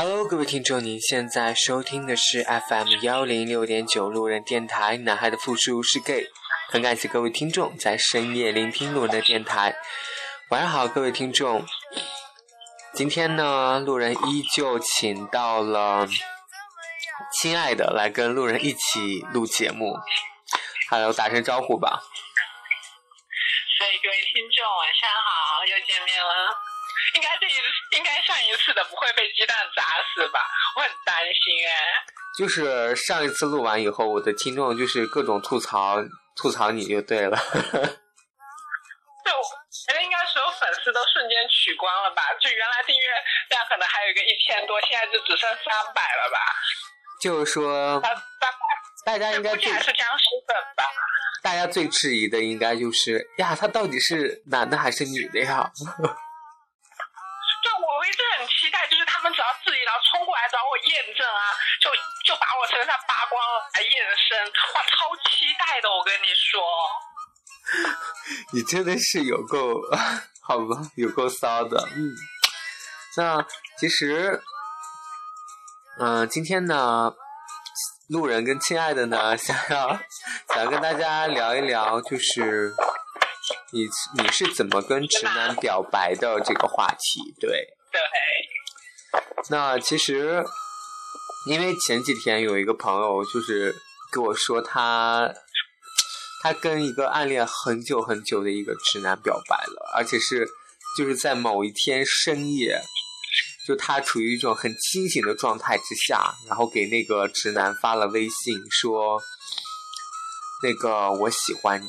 [0.00, 6.30] Hello，各位听众，您现在收听的是 FM 幺零六点九路人电台，男孩的复数是 gay。
[6.68, 9.74] 很感谢各位听众在深夜聆听路人的电台。
[10.50, 11.66] 晚上好，各位听众。
[12.94, 16.06] 今天呢，路人依旧请到了
[17.40, 19.98] 亲爱的来跟路人一起录节目。
[20.90, 21.98] Hello，打声招呼吧。
[23.76, 26.67] 所以各位听众晚上好，又见面了。
[27.14, 27.62] 应该这一次，
[27.96, 29.82] 应该上一次的不会被鸡蛋砸
[30.14, 30.40] 死吧？
[30.76, 32.04] 我很担心哎。
[32.36, 35.96] 就是上一次录完以后，我的听众就是各种吐槽
[36.36, 37.36] 吐槽你就对了。
[39.24, 39.42] 对，我
[39.86, 42.22] 觉得应该所有粉丝都瞬间取关了吧？
[42.40, 43.06] 就原来订阅
[43.50, 45.64] 量可能还有一个一千多，现在就只剩三
[45.94, 46.38] 百了吧？
[47.20, 48.00] 就是说，
[49.04, 50.84] 大家应该最是僵尸粉吧？
[51.42, 55.68] 大家最质疑的应该就是呀，他到底是男的还是女的呀？
[57.58, 61.90] 就我一直很期待，就是他们只要质疑，然后冲过来找我验证啊，就
[62.24, 65.88] 就把我身上扒光了来验身，哇，超期待的！
[65.88, 66.62] 我跟你说。
[68.52, 69.80] 你真的是有够
[70.42, 72.16] 好吧，有够骚的，嗯。
[73.16, 73.44] 那
[73.78, 74.40] 其实，
[75.98, 77.12] 嗯、今天呢，
[78.08, 79.98] 路人跟亲爱的呢，想要
[80.54, 82.72] 想要跟大家聊一聊，就是
[83.72, 83.86] 你
[84.22, 87.74] 你是怎么跟直男表白的这个话题，对。
[87.90, 88.00] 对，
[89.50, 90.44] 那其实，
[91.48, 93.74] 因为前几天有一个朋友就是
[94.12, 95.32] 跟我说他，
[96.42, 100.46] 他跟一个暗恋很久很久的一个直男表白了，而且是
[100.98, 102.78] 就是在某一天深夜，
[103.66, 109.18] 就他处于一种很清醒的状态之下，然后给那个直男发了微信说，
[110.62, 111.88] 那个我喜欢你，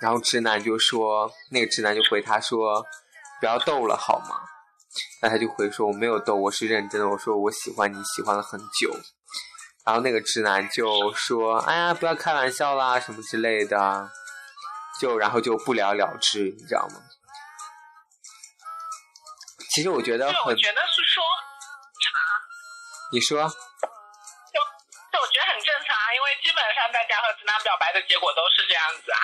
[0.00, 2.84] 然后直男就说，那个直男就回他说，
[3.40, 4.34] 不要逗了好吗？
[5.22, 7.08] 那他就回说我没有逗，我是认真的。
[7.08, 8.94] 我说我喜欢你，喜欢了很久。
[9.84, 14.10] 然后那个直男就说：“哎呀，不要开玩笑啦，什么之类的。”
[14.98, 16.96] 就然后就不了了之，你知道吗？
[19.74, 21.22] 其实我觉得很我，觉得是说，
[23.12, 24.56] 你说就
[25.12, 29.20] 就我觉得很正常啊，因为基本上大家和直男表白的结果都是这样子啊，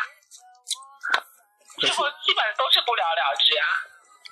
[1.81, 3.65] 最后基本都是不了了之啊。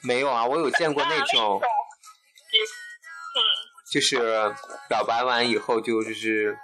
[0.03, 0.47] 没有啊？
[0.47, 3.39] 我有见过那种，嗯，
[3.93, 4.19] 就是
[4.89, 6.57] 表白完以后就就是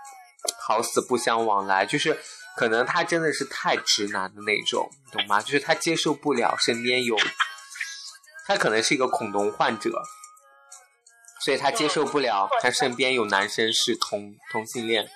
[0.66, 2.18] 好死不相往来，就是
[2.56, 5.40] 可能他真的是太直男的那种，懂吗？
[5.42, 7.16] 就是他接受不了身边有，
[8.46, 10.02] 他可能是一个恐同患者，
[11.44, 15.06] 所以他接受不了他身边有男生是同同性恋，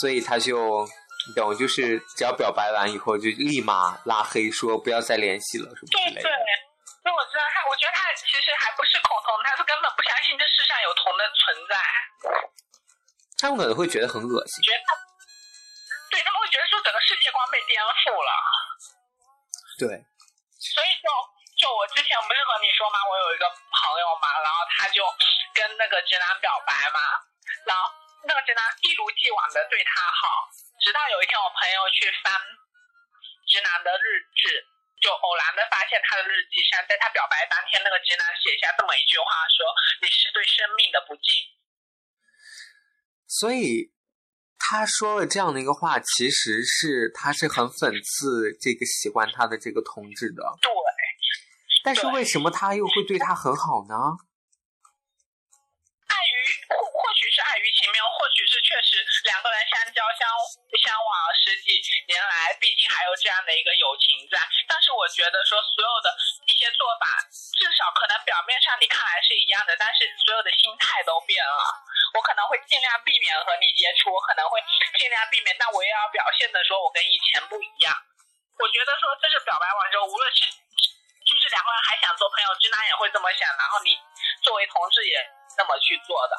[0.00, 0.86] 所以他就
[1.28, 6.22] 你懂，就是只要表白完以后就立马拉黑，说不要再联系了什么之类的。。
[6.22, 6.30] 所
[7.10, 11.74] 以我知道他，我觉得他其实还不是恐同，他是根本不相信这世上有同的存在，
[13.38, 14.62] 他们可能会觉得很恶心。
[14.62, 14.94] 觉得他，
[16.10, 18.30] 对他们会觉得说整个世界观被颠覆了。
[19.78, 19.88] 对，
[20.60, 21.06] 所以就
[21.58, 23.02] 就我之前不是和你说吗？
[23.10, 25.02] 我有一个朋友嘛，然后他就
[25.54, 27.00] 跟那个直男表白嘛，
[27.66, 27.90] 然后
[28.28, 30.46] 那个直男一如既往的对他好，
[30.78, 32.32] 直到有一天我朋友去翻
[33.48, 34.68] 直男的日志，
[35.00, 39.64] 就偶然的发现他的日记上，在他表白当天，那个直男写下这么一句话说
[40.04, 41.24] ：“你是对生命的不敬。
[43.26, 43.92] 所以
[44.58, 50.70] 他说了这样的一个话，其实是他是很讽刺这个喜欢他的这个同志的。”对，
[51.82, 53.94] 但是为什么他又会对他很好呢？
[57.60, 60.24] 于情面，或许是确实两个人相交相
[60.80, 61.76] 相往十几
[62.08, 64.40] 年来，毕竟还有这样的一个友情在。
[64.66, 66.08] 但是我觉得说所有的
[66.48, 71.60] 一些做法，至少可能表面上你看来是一样的，但是所有的心态都变了。
[72.16, 74.58] 我可能会尽量避免和你接触，我可能会
[74.98, 77.94] 尽量避免，但我也要表现的说我跟以前不一样。
[78.58, 83.96] 我觉得说这是表白完之后，无论是就是两个人还想做朋友，直男也会这么想，然后你
[84.42, 85.16] 作为同志也
[85.56, 86.34] 这么去做的。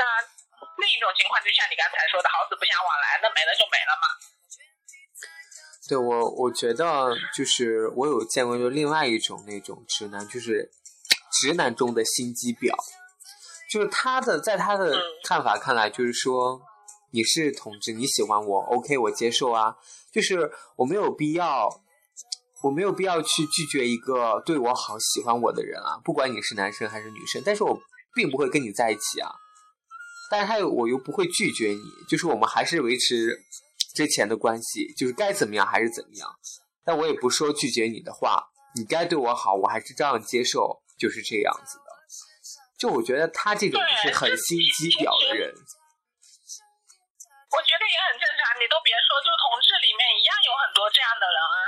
[0.00, 0.24] 当然，
[0.80, 4.08] 另一种情况就像你刚才说的，好死不相往来，那没了就没了嘛。
[5.88, 10.70] 对我，我觉得就是我有见过，就另外一种那种直男，就是
[11.36, 12.72] 直男中的心机婊，
[13.70, 16.62] 就是他的在他的嗯看法看来，就是说
[17.12, 19.76] 你是同志，你喜欢我，OK，我接受啊。
[20.12, 21.68] 就是我没有必要，
[22.62, 26.00] 我没有必要去拒绝一个对我好、喜欢我的人啊。
[26.04, 27.78] 不管你是男生还是女生，但是我
[28.14, 29.30] 并不会跟你在一起啊。
[30.30, 33.36] 但是他又我又不会拒绝你，就是我们还是维持
[33.94, 36.30] 之前的关系，就是该怎么样还是怎么样。
[36.84, 41.90] 但我也不说拒绝你的话，你该对我好，我还是照样接受，就是这样子的。
[42.78, 45.52] 就我觉得他这种就是很心机婊的人。
[47.50, 51.58] 我觉得也很正常，你都别说，就同志里面一样有很多这样的人啊，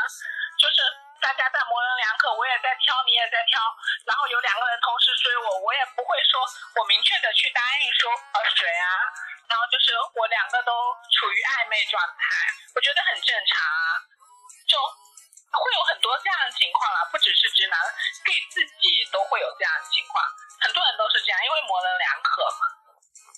[0.57, 0.79] 就是
[1.23, 3.63] 大家在模棱两可，我也在挑，你也在挑，
[4.11, 6.43] 然后有两个人同时追我，我也不会说
[6.75, 8.87] 我明确的去答应说呃谁啊，
[9.47, 10.75] 然后就是我两个都
[11.15, 12.27] 处于暧昧状态，
[12.75, 14.03] 我觉得很正常啊，
[14.67, 14.75] 就
[15.55, 17.79] 会有很多这样的情况啦，不只是直男
[18.27, 20.19] ，gay 自己都会有这样的情况，
[20.59, 22.67] 很多人都是这样，因为模棱两可嘛，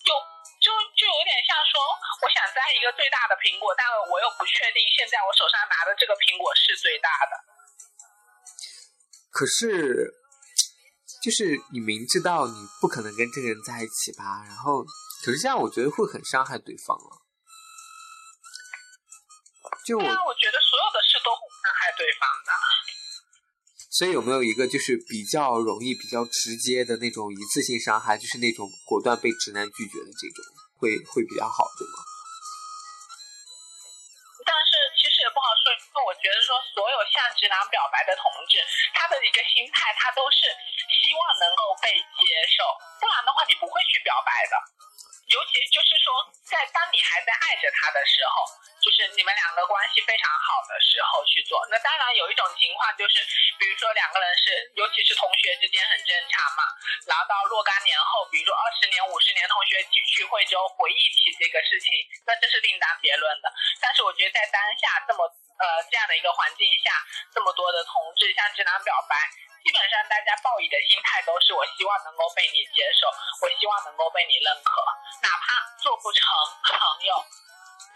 [0.01, 0.17] 就。
[0.65, 1.77] 就就有点像说，
[2.25, 7.37] 我想摘一个最大的苹果，但我又不确定现在我手上拿的这个苹果是最大的。
[9.35, 10.15] 可是，
[11.21, 14.45] 就是你明知道你不可能跟这个人在一起吧？
[14.47, 14.85] 然后，
[15.25, 17.11] 可是这样我觉得会很伤害对方了。
[19.85, 22.53] 就我，我觉得所有的事都会伤害对方的。
[23.91, 30.45] 所以有没有一个就是比较容易、比较直接的那种一次性伤害，就是那种果断被直男拒绝的这种，
[30.79, 32.14] 会会比较好，对吗？
[36.05, 38.61] 我觉得说所有向直男表白的同志，
[38.93, 40.45] 他的一个心态，他都是
[40.93, 42.23] 希望能够被接
[42.53, 42.61] 受，
[43.01, 44.55] 不然的话你不会去表白的。
[45.32, 46.12] 尤其就是说，
[46.44, 48.44] 在当你还在爱着他的时候，
[48.85, 51.56] 就是你们两个关系非常好的时候去做。
[51.73, 53.25] 那当然有一种情况就是，
[53.56, 56.62] 比如说两个人是，尤其是同学之间很正常嘛。
[57.09, 61.88] 然后到若干年后，比如说二十年、五十年同学聚聚会之后回忆起这个事情，
[62.29, 63.49] 那这是另当别论的。
[63.81, 67.00] 但是我觉得在当下这么呃这样的一个环境下，
[67.32, 69.17] 这么多的同志向直男表白。
[69.65, 73.09] 基本上大家抱以的心态都是，我希望能够被你接受，
[73.41, 74.77] 我希望能够被你认可，
[75.25, 76.21] 哪怕做不成
[76.69, 76.77] 朋
[77.09, 77.17] 友，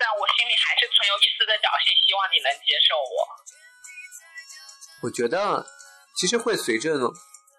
[0.00, 3.16] 但我心里还是存有一丝的侥幸，希望你能接受我。
[5.04, 5.68] 我觉得，
[6.16, 6.96] 其实会随着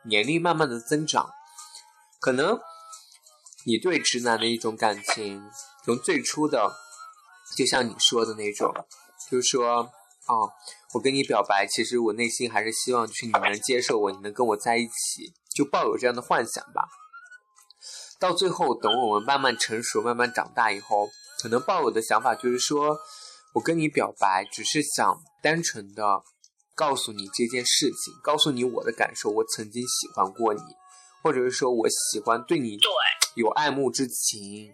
[0.10, 1.30] 年龄慢慢的增长，
[2.20, 2.60] 可能
[3.70, 5.40] 你对直男的一种感情，
[5.86, 6.66] 从最初的，
[7.56, 8.74] 就像你说的那种，
[9.30, 9.94] 就是说。
[10.30, 10.46] 啊，
[10.94, 16.88] 我跟你表白，其实我内心还是希望，就是你能接受我，你能跟我在一起，就抱有这样的幻想吧。
[18.20, 21.08] 到最后，等我们慢慢成熟、慢慢长大以后，
[21.42, 22.98] 可能抱有的想法就是说，
[23.54, 26.24] 我跟你表白，只是想单纯的
[26.76, 30.62] 告诉你这件事情，告诉你我的感受，我曾经喜欢过你，
[31.24, 32.78] 或者是说我喜欢对你
[33.36, 34.74] 有爱慕之情。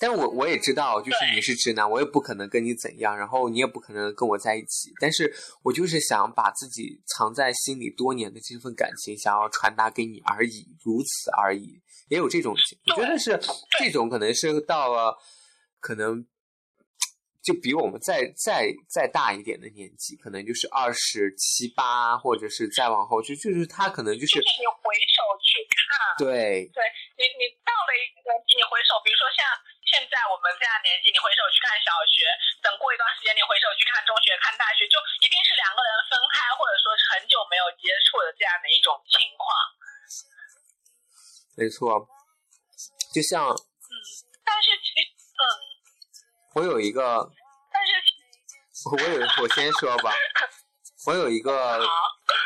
[0.00, 4.92] 但我我也知道，就是你是直男，我也不可能跟你怎样，然后你也不可能跟我在一起。
[5.00, 5.34] 但是
[5.64, 11.82] 我就是想把自己藏在心里多年的这份感情，想要传达给你而已，如此而已。
[12.08, 13.38] 也有这种，我觉得是
[13.78, 15.18] 这种，可能是到了
[15.80, 16.24] 可能
[17.42, 24.38] 就比我们再再再大一点的年纪，可能就是二十七八，或者是再往后，就就是他可能就是。
[24.38, 26.84] 你回首去看，对，对
[27.18, 29.42] 你你到了一个年纪，你回首，比如说像。
[29.88, 32.28] 现在我们这样年纪，你回首去看小学，
[32.60, 39.48] 等过一段时间，你回首去看中学、看大学，就一定是两个人分开，或者说是很久没有接触的这样的一种情况。
[41.56, 42.04] 没错，
[43.16, 43.92] 就像嗯，
[44.44, 45.08] 但是其实
[45.40, 45.42] 嗯，
[46.54, 47.24] 我有一个，
[47.72, 47.92] 但是。
[48.92, 50.12] 我有我先说吧，
[51.08, 51.80] 我有一个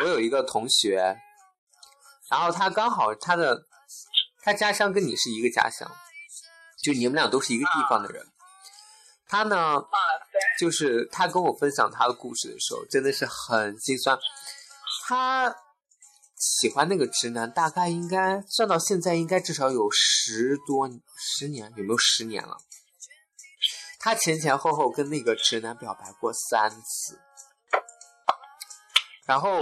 [0.00, 0.96] 我有一个同学，
[2.30, 3.54] 然后他刚好他的
[4.42, 5.86] 他家乡跟你是一个家乡。
[6.82, 8.26] 就你们俩都是一个地方的人，
[9.28, 9.76] 他呢，
[10.58, 14.18] 就是他跟我分享他的故事的时候，真的是很心酸。
[15.06, 15.54] 他
[16.36, 22.56] 喜欢那个直男，大概应该算到现在，应该至少有十多十年，有没有十年了？
[24.00, 27.20] 他前前后后跟那个直男表白过三次，
[29.24, 29.60] 然后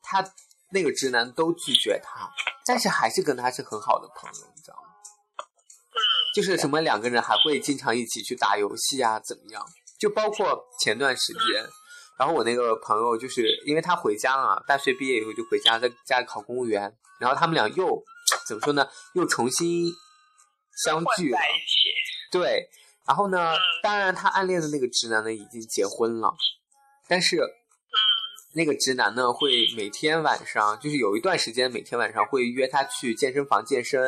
[0.00, 0.24] 他
[0.70, 2.30] 那个直男都拒绝他，
[2.64, 4.87] 但是还是跟他是很好的朋友，你知道吗？
[6.34, 9.64] 就是什么两个人还会经常一起去打游戏啊，怎么样？
[9.98, 11.64] 就包括前段时间，
[12.18, 18.02] 然后我那个朋友就是因为他回家了，大学毕业以后就回家，在家里考公务员，然后他们俩又
[18.46, 18.88] 怎么说呢？
[19.14, 19.90] 又重新
[20.84, 21.38] 相聚了。
[22.30, 22.68] 对，
[23.06, 26.34] 然后呢，当然他暗恋的那个直男呢已经结婚了，
[27.08, 27.38] 但是。
[28.58, 34.02] 那个直男呢，会每天晚上，就是有一段时间，每天晚上会约她去健身房健身，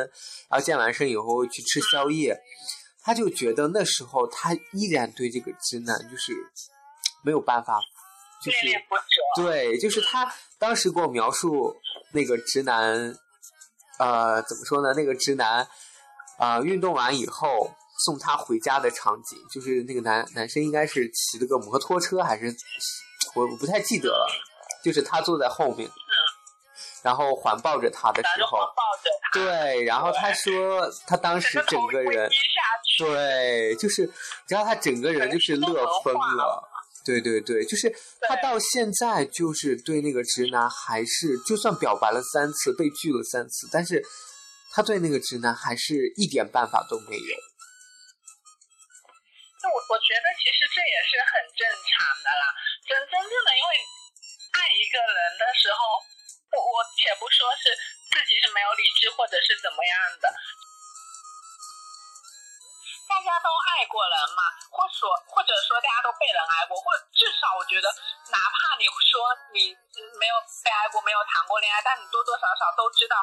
[0.49, 2.37] 然后健完身以后去吃宵夜，
[3.01, 6.33] 他就觉得那时候他依然对这个直男就是
[7.23, 7.79] 没有办法，
[8.43, 8.57] 就是。
[9.37, 10.29] 对，就是他
[10.59, 11.73] 当时给我描述
[12.11, 13.15] 那个直男，
[13.97, 14.93] 呃，怎么说呢？
[14.93, 15.65] 那个直男
[16.37, 17.71] 啊、呃运动完以后
[18.05, 22.53] 送他回家的场景，就是那个男男生应该是骑了个摩托车，还是
[23.35, 24.27] 我我不太记得了，
[24.83, 25.89] 就是他坐在后面，
[27.03, 32.29] 然后环抱着他的时候，抱着，对，然后他说他当时整个人。
[32.99, 34.07] 对，就是，
[34.47, 36.61] 然后他整个人就是乐疯了。
[37.03, 37.91] 对对对，就是
[38.27, 44.03] 他到现在就是对那个直男还是，就算表白了三次，被拒了三次，但是
[44.71, 47.50] 他对那个直男还是一点办法都没有。
[49.61, 52.49] 就我我觉得其实这也是很正常的啦。
[52.81, 53.71] 真真正的，因为
[54.57, 56.01] 爱一个人的时候，
[56.49, 57.69] 我我且不说是
[58.09, 60.25] 自己是没有理智或者是怎么样的，
[63.05, 64.41] 大家都爱过人嘛，
[64.73, 67.87] 或说或者说大家都被人爱过，或至少我觉得，
[68.33, 69.77] 哪怕你说你
[70.17, 73.15] 没有被爱过，没有谈过恋爱，但你多多少少都知道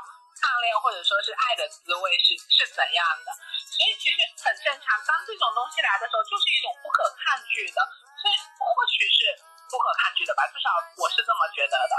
[0.42, 3.32] 暗恋或者说是爱的滋味是是怎样的。
[3.68, 4.98] 所以其实很正常。
[5.06, 7.78] 当这种东西来的时候，就是一种不可抗拒的，
[8.18, 9.34] 所以或许是
[9.70, 10.68] 不可抗拒的吧，至少
[10.98, 11.94] 我是这么觉得的。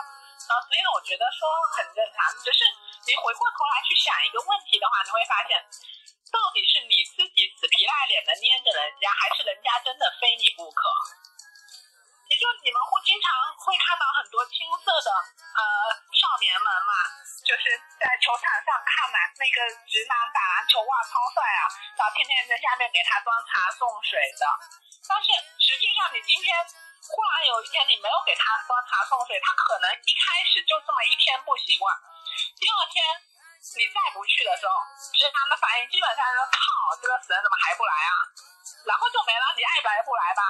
[0.49, 1.45] 啊，所以我觉得说
[1.77, 2.65] 很正常，只是
[3.05, 5.55] 你回过头来去想一个问题的话，你会发现，
[6.33, 10.83] 到底是你自己死皮赖脸的粘着人家，还是人家真的非你不可？
[16.85, 16.93] 嘛，
[17.43, 19.57] 就是在球场上看嘛，那个
[19.87, 21.61] 直男打篮球哇超帅啊，
[21.97, 24.43] 然后天天在下面给他端茶送水的。
[25.07, 26.53] 但是实际上你今天
[27.09, 31.89] 忽然有一天你没有给他端茶送水，他可能一开始就这么一天不习惯，
[32.59, 33.01] 第二天
[33.75, 34.73] 你再不去的时候，
[35.15, 36.61] 直男的反应基本上是靠
[37.01, 38.13] 这个死人怎么还不来啊？
[38.85, 40.41] 然后就没了，你爱来不来吧？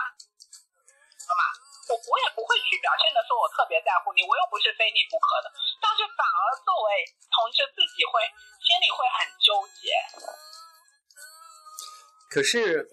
[1.26, 1.44] 懂吗？
[1.90, 5.50] 我我也不会去表现的说我特别在乎你，我又不是非你不可的，
[5.82, 7.02] 但是反而作为
[7.34, 8.22] 同志自己会
[8.62, 9.90] 心里会很纠结。
[12.30, 12.86] 可是，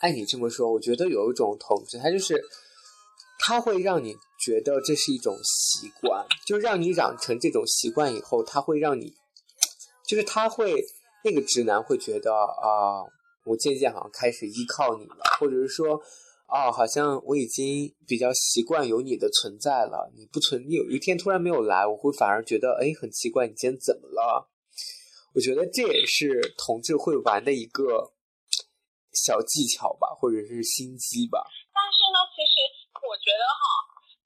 [0.00, 2.42] 按你这么说，我觉得有一种统治，它就是，
[3.38, 9.14] 它会让你觉得这是一种习惯，就让你养成这种习惯以后，它会让你，
[10.04, 10.74] 就是他会
[11.22, 13.06] 那个直男会觉得啊、
[13.44, 16.02] 我渐渐好像开始依靠你了，或者是说，
[16.46, 24.48] 啊，好像我已经比较习惯有你的存在了，你不存，你有一天突然没有来，我会反而觉得，哎，很奇怪，你今天怎么了？
[25.34, 28.14] 我觉得这也是同志会玩的一个
[29.12, 31.42] 小技巧吧，或者是心机吧。
[31.74, 32.62] 但是呢，其实
[32.94, 33.66] 我觉得哈，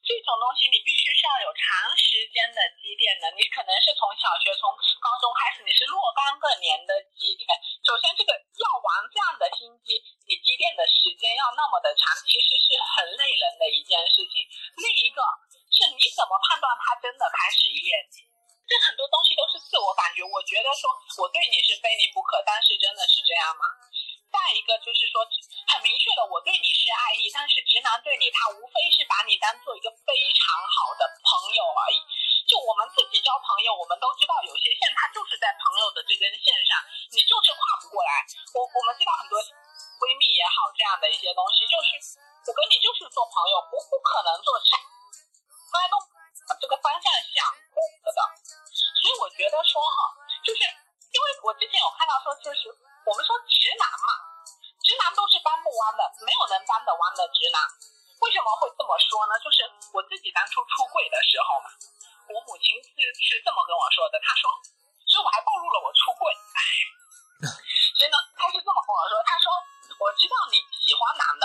[0.04, 3.32] 这种东西你必须是要有长时间的积淀的。
[3.34, 7.48] 你可能是从小学、从高中开始，你是若干个年的积淀。
[7.82, 9.98] 首先，这个要玩这样的心机，
[10.30, 10.86] 你积淀的
[11.20, 14.40] 时间要那么的长，其实是很累人的一件事情。
[14.80, 15.20] 另一个
[15.68, 18.24] 是你怎么判断他真的开始依恋你？
[18.64, 20.24] 这很多东西都是自我感觉。
[20.24, 20.88] 我觉得说
[21.20, 23.68] 我对你是非你不可，但是真的是这样吗？
[24.32, 25.20] 再一个就是说，
[25.68, 32.00] 很明确的，我对你是爱意，但是直男对你，他无非是把你当做一个非常好的朋友而已。
[32.48, 36.80] 就我们自己交朋友，我们都知道有些线它就是在朋友的这根线上，
[37.12, 38.24] 你就是跨不过来。
[38.56, 39.36] 我我们知道很多
[40.00, 42.16] 闺蜜也好，这样的一些东西，就是
[42.48, 44.80] 我跟你就是做朋友，不不可能做啥，
[45.68, 46.00] 从来都
[46.56, 48.20] 这个方向想过的。
[48.72, 50.64] 所以我觉得说哈，就是
[51.12, 52.72] 因为我之前有看到说，就是
[53.04, 54.10] 我们说直男嘛，
[54.80, 57.60] 直男都是搬不弯的，没有能搬得弯的直男。
[58.24, 59.36] 为什么会这么说呢？
[59.40, 61.68] 就是我自己当初出柜的时候嘛，
[62.28, 64.48] 我母亲是是这么跟我说的，她说，
[65.08, 66.24] 所以我还暴露了我出柜。
[67.96, 69.48] 所以呢，她是这么跟我说，她说
[70.00, 71.44] 我知道你喜欢男的，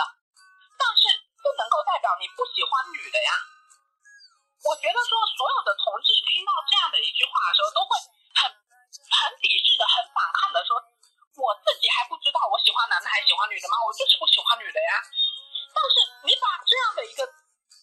[0.79, 1.11] 但是
[1.43, 3.31] 不能够代表你不喜欢女的呀。
[4.63, 7.99] 我觉得说所有的同志听到这样的一句话的时候，都会
[8.39, 10.79] 很很抵制的、很反抗的说，
[11.35, 13.75] 我自己还不知道我喜欢男的还喜欢女的吗？
[13.83, 15.03] 我就是不喜欢女的呀。
[15.75, 17.27] 但是你把这样的一个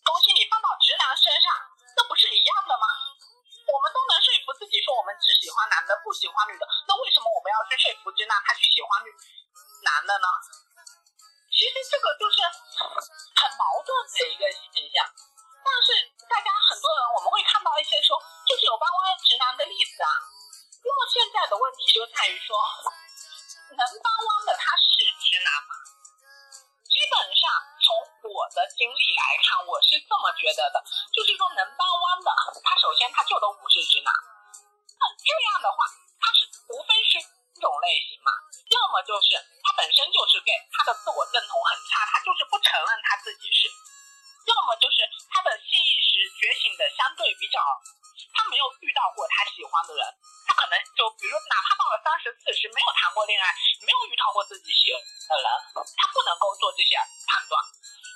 [0.01, 1.53] 东西你放到直男身上，
[2.01, 2.89] 那不是一样的吗？
[3.69, 9.13] 我们都能说服自己说我们只喜欢男的，不喜欢女的，那为什么我们要去说服直男他去喜欢女
[9.83, 10.29] 男的呢？
[11.53, 15.05] 其实这个就是很矛盾的一个现象。
[15.63, 15.95] 但是
[16.27, 20.11] 大家很多人我们会看到一些说，就是有搬弯直男的例子啊。
[20.83, 22.59] 那么现在的问题就在于说，
[23.79, 25.79] 能帮弯的他是直男吗？
[26.83, 27.47] 基本上
[27.79, 27.95] 从
[28.27, 30.83] 我的经历来看，我是这么觉得的，
[31.15, 32.31] 就是说能帮弯的，
[32.67, 34.11] 他首先他就都不是直男。
[34.99, 35.87] 那这样的话，
[36.19, 37.23] 他是无非是
[37.63, 38.35] 种类型嘛。
[38.75, 43.71] 要么就是他本身就是 gay，他的自我认同很差，他就是不承认他自己是；
[44.51, 47.61] 要么就是他的性意识觉醒的相对比较，
[48.35, 50.03] 他没有遇到过他喜欢的人，
[50.49, 53.53] 他可能就比如哪怕到了三十四十，没有谈过恋爱，
[53.85, 55.47] 没有遇到过自己喜欢的人，
[56.01, 56.97] 他不能够做这些
[57.29, 57.61] 判断。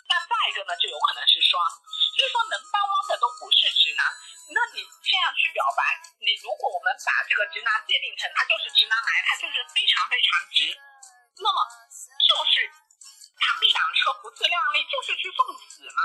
[0.09, 1.61] 那再一个呢，就有可能是双，
[2.17, 4.01] 所以说能帮汪的都不是直男。
[4.49, 5.83] 那你这样去表白，
[6.25, 10.73] 你如果我们把这个直男界定成他就是直男癌，他就是非常非常直，
[11.45, 11.59] 那么
[12.01, 12.65] 就是
[13.37, 16.01] 螳臂挡车，不自量力，就是去送死嘛。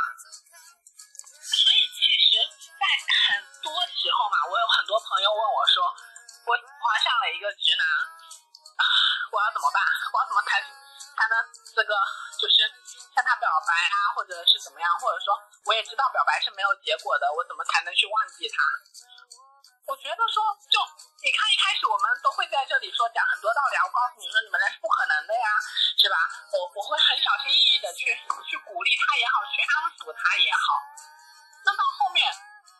[1.48, 2.44] 所以其实，
[2.76, 2.84] 在
[3.32, 5.86] 很多时候嘛，我有很多朋友问我说，
[6.50, 7.86] 我喜欢上了一个直男，
[9.32, 9.80] 我要怎么办？
[10.12, 10.60] 我要怎么才
[11.18, 11.36] 才能
[11.76, 11.92] 这个
[12.40, 12.68] 就是
[13.14, 14.88] 向他表白啊，或者是怎么样？
[15.00, 15.34] 或者说，
[15.66, 18.58] 我也知道表白是没有结果的，我怎么才能去忘记他？
[19.90, 20.40] 我觉得说，
[20.72, 20.78] 就
[21.20, 25.48] 你看一开始我们都会在这里说讲很多道理，我告诉你说你们那是不可能的呀，
[25.98, 26.16] 是吧？
[26.54, 28.14] 我我会很小心翼翼的去
[28.48, 30.80] 去鼓励他也好，去安抚他也好。
[31.66, 32.26] 那到后面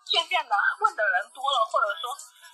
[0.10, 2.10] 渐渐的问的人多了，或者说，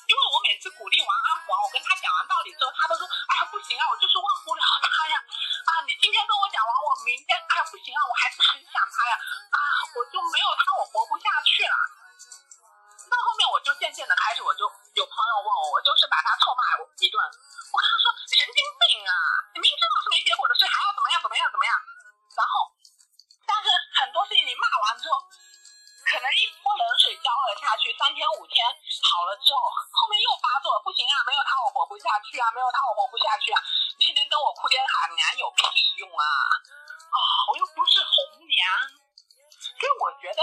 [0.09, 9.13] 因为我每次鼓励完安抚完，我跟他讲完道理之后，他都说，哎呀不行啊，我就是忘不了他呀，啊你今天跟我讲完，我明天哎呀不行啊，我还是很想他呀，
[9.53, 9.57] 啊
[9.95, 11.77] 我就没有他我活不下去了。
[13.07, 17.15] 到后面我就渐渐的开始，我就有朋友问我，我就是把他臭骂一顿，
[17.71, 19.13] 我跟他说神经病啊，
[19.55, 21.71] 你明知道是没结果的事，还要怎么样怎么样怎么样？
[22.35, 22.67] 然后，
[23.47, 23.71] 但是
[24.03, 25.23] 很多事情你骂完之后。
[26.07, 28.63] 可能一泼冷水浇了下去，三天五天
[29.11, 29.59] 好了之后，
[29.91, 33.59] 后面又发作了，不行啊，没有他我活不下去啊，没有他我活不下去啊！
[33.99, 36.23] 你天天跟我哭天喊娘有屁用啊！
[37.11, 37.19] 啊，
[37.51, 38.63] 我又不是红娘，
[39.51, 40.39] 所以我觉得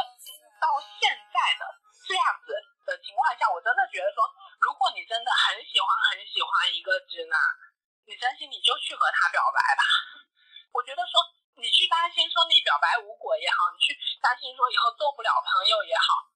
[0.61, 0.69] 到
[1.01, 1.65] 现在的
[2.05, 2.53] 这样子
[2.85, 4.21] 的情况下，我真的觉得说，
[4.61, 7.41] 如果你真的很喜欢很喜欢一个直男，
[8.05, 9.83] 你真心你就去和他表白吧。
[10.77, 11.25] 我觉得说。
[11.57, 16.27] 你去担心说你表白无果也好，你去担心说以后做不了朋友也好，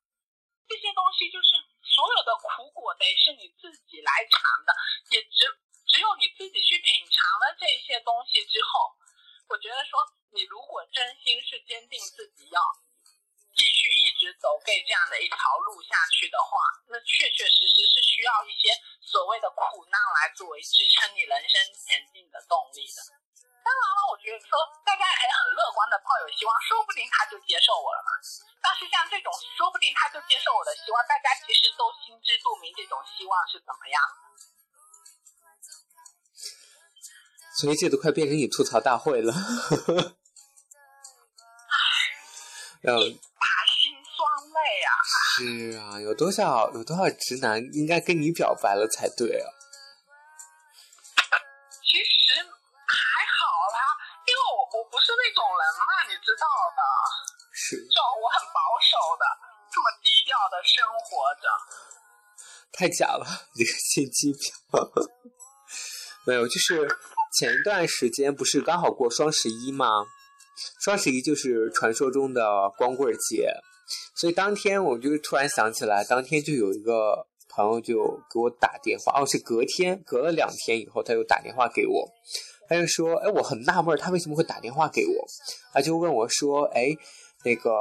[0.70, 4.70] 这些东西就是所有的苦果得是你自己来尝的，
[5.10, 5.42] 也只
[5.90, 8.94] 只有你自己去品尝了这些东西之后，
[9.50, 9.98] 我觉得说
[10.30, 12.62] 你如果真心是坚定自己要
[13.58, 18.70] 继续一直走 gay 这样的一条路下去的话，那确确实实是需要一些
[19.02, 23.02] 所谓的苦难来作为支撑你人生前进的动力的。
[23.58, 24.54] 当然了，我觉得说
[24.86, 28.14] 大家也很乐观的抱有希望，说不定他就接受我了嘛。
[28.64, 33.98] 但是像这种说不定他就接受我的希望，大家其实都心知肚明，这种希望是怎么样。
[37.58, 39.34] 所以这都快变成你吐槽大会了。
[39.34, 39.36] 唉，
[42.86, 42.94] 打
[43.66, 44.16] 心酸
[44.48, 44.94] 泪啊！
[45.38, 49.46] 是啊，有多少有多少直男应该跟你表白了才对啊？
[51.86, 53.78] 其实还好啦，
[54.26, 56.42] 因为我我不是那种人嘛，你知道
[56.74, 56.82] 的，
[57.54, 59.22] 是就我很保守的，
[59.70, 61.46] 这么低调的生活着，
[62.72, 63.24] 太假了，
[63.54, 64.50] 这个信机婊
[66.26, 66.98] 没有，就是
[67.38, 69.86] 前一段时间不是刚好过双十一吗？
[70.82, 73.48] 双十一就是传说中的光棍节，
[74.14, 77.96] 所以当天我就突然想起来，当天就有一个朋友就
[78.32, 82.08] 给我打电话，哦，是隔天隔了两天以后，他又打电话给我。
[82.68, 85.26] 他就说：“哎，我很纳闷，他为什么会打电话给我？
[85.72, 86.94] 他就问我说：‘哎，
[87.42, 87.72] 那个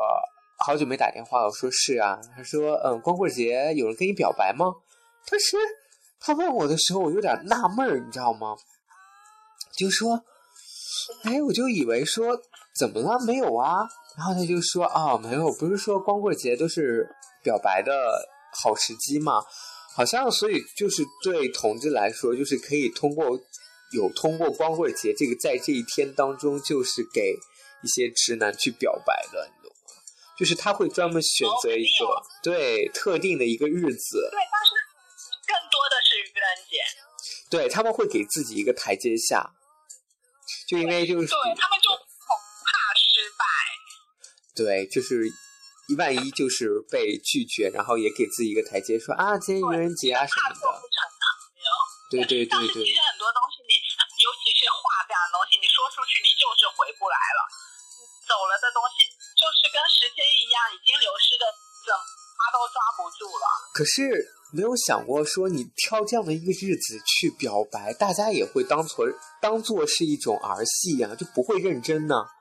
[0.60, 4.74] 好久没打电话了。’我说：‘是啊。’他说：‘嗯，光棍节有人跟你表白吗？’
[5.30, 5.58] 当时
[6.22, 8.56] 他问我的时候，我有点纳闷你知道吗？
[9.76, 10.24] 就说
[11.26, 12.40] ：‘哎，我就以为说
[12.80, 13.20] 怎么了？
[13.26, 17.08] 没有啊。’然后他就说：‘啊，没有，不是说光棍节都是
[17.44, 17.92] 表白的
[18.64, 19.44] 好时机吗？
[19.96, 23.40] 好像所以就是对同志来说，就是可以通过。’
[23.94, 27.34] 有通过光棍节这个在这一天当中，就是给
[27.82, 29.96] 一些直男去表白的，你懂吗？
[30.38, 34.30] 就是他会专门选择一个对特定的一个日子。
[34.30, 34.76] 对，但是
[35.48, 36.76] 更多的是愚人节。
[37.50, 39.54] 对他们会给自己一个台阶下，
[40.68, 42.07] 就因为就是对他们就。
[44.58, 45.22] 对，就是
[45.98, 50.58] 万一就是被拒绝，然后也给自己一个台阶，说啊，今天愚人节啊什么的。
[52.10, 52.84] 对对对对。
[52.84, 53.62] 其实很多东西。
[53.68, 53.76] 你
[54.24, 57.40] 尤其是话这样的东西，你说出去你就是回不来了。
[58.26, 59.06] 走了的东西
[59.38, 61.46] 就是跟时间一样，已经流失的，
[61.86, 63.46] 怎么都抓不住了。
[63.76, 64.10] 可是
[64.56, 69.06] 没有想过说，你挑这样的一个日子去表白，大家也会当做
[69.40, 72.16] 当做是一种儿戏呀，就不会认真呢。
[72.16, 72.37] 所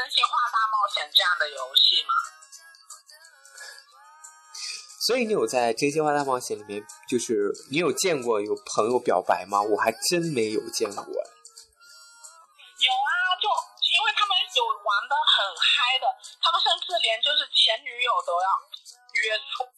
[0.00, 2.14] 真心话大冒险这样的游戏吗？
[5.04, 9.60] 所以你有在真心话大冒险里面，就是你有见过有朋友表白吗？
[9.60, 11.04] 我还真没有见过。
[11.04, 11.20] 有啊，
[13.36, 16.08] 就因为他们有玩的很嗨的，
[16.40, 18.48] 他们甚至连就是前女友都要
[19.20, 19.68] 约出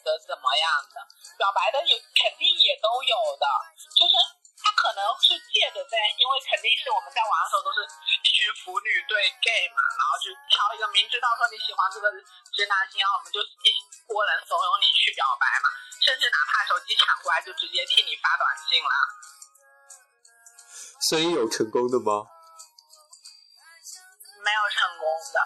[0.00, 0.64] 的怎么样
[0.96, 1.04] 的，
[1.36, 3.44] 表白的也肯定也都有的，
[3.92, 4.16] 就是
[4.58, 7.86] 他可能是借着在，因为肯定是我们在玩的时候都是
[8.22, 12.10] 一群腐女对 gay 嘛，然后就挑一个明知道说你喜欢这个
[12.52, 13.68] 直男型号，我们就一
[14.06, 15.70] 波人怂恿你去表白嘛，
[16.02, 18.94] 甚至哪怕手机抢过来就直接替你发短信了。
[21.08, 22.26] 所以有成功的吗？
[24.42, 25.38] 没有成功的，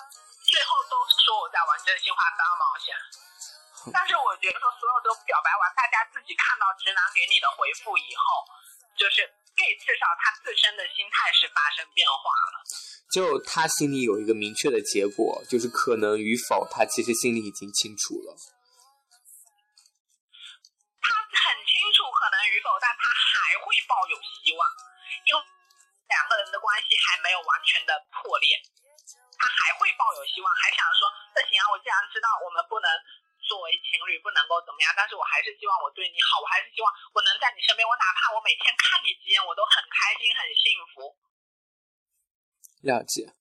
[0.49, 2.97] 最后都是说我在玩真心话大冒险。
[3.93, 8.47] 但是我觉得说所有的表白完，大家自己看到直男给你的回复以后，
[9.03, 9.27] 就是
[9.59, 12.23] gay 至少他自身的心态是发生变化
[12.55, 12.63] 了。
[13.11, 18.31] 就他心里有一个明确的结果，就是可能与否，他其实心里已经清楚了。
[21.03, 24.63] 他很清楚可能与否，但他还会抱有希望，
[25.27, 25.39] 因为
[26.07, 27.91] 两个人的关系还没有完全的
[28.23, 28.55] 破裂，
[29.35, 32.87] 他还会抱有希望，还想说，那行啊，我既然知道我们不能
[33.43, 41.19] 作为情侣，不能够怎么样，但是我还是希望我对你好，我还是希望我能在你身边，我哪怕我每天看你几眼，我都很开心，很幸福。
[42.83, 43.35] 了解。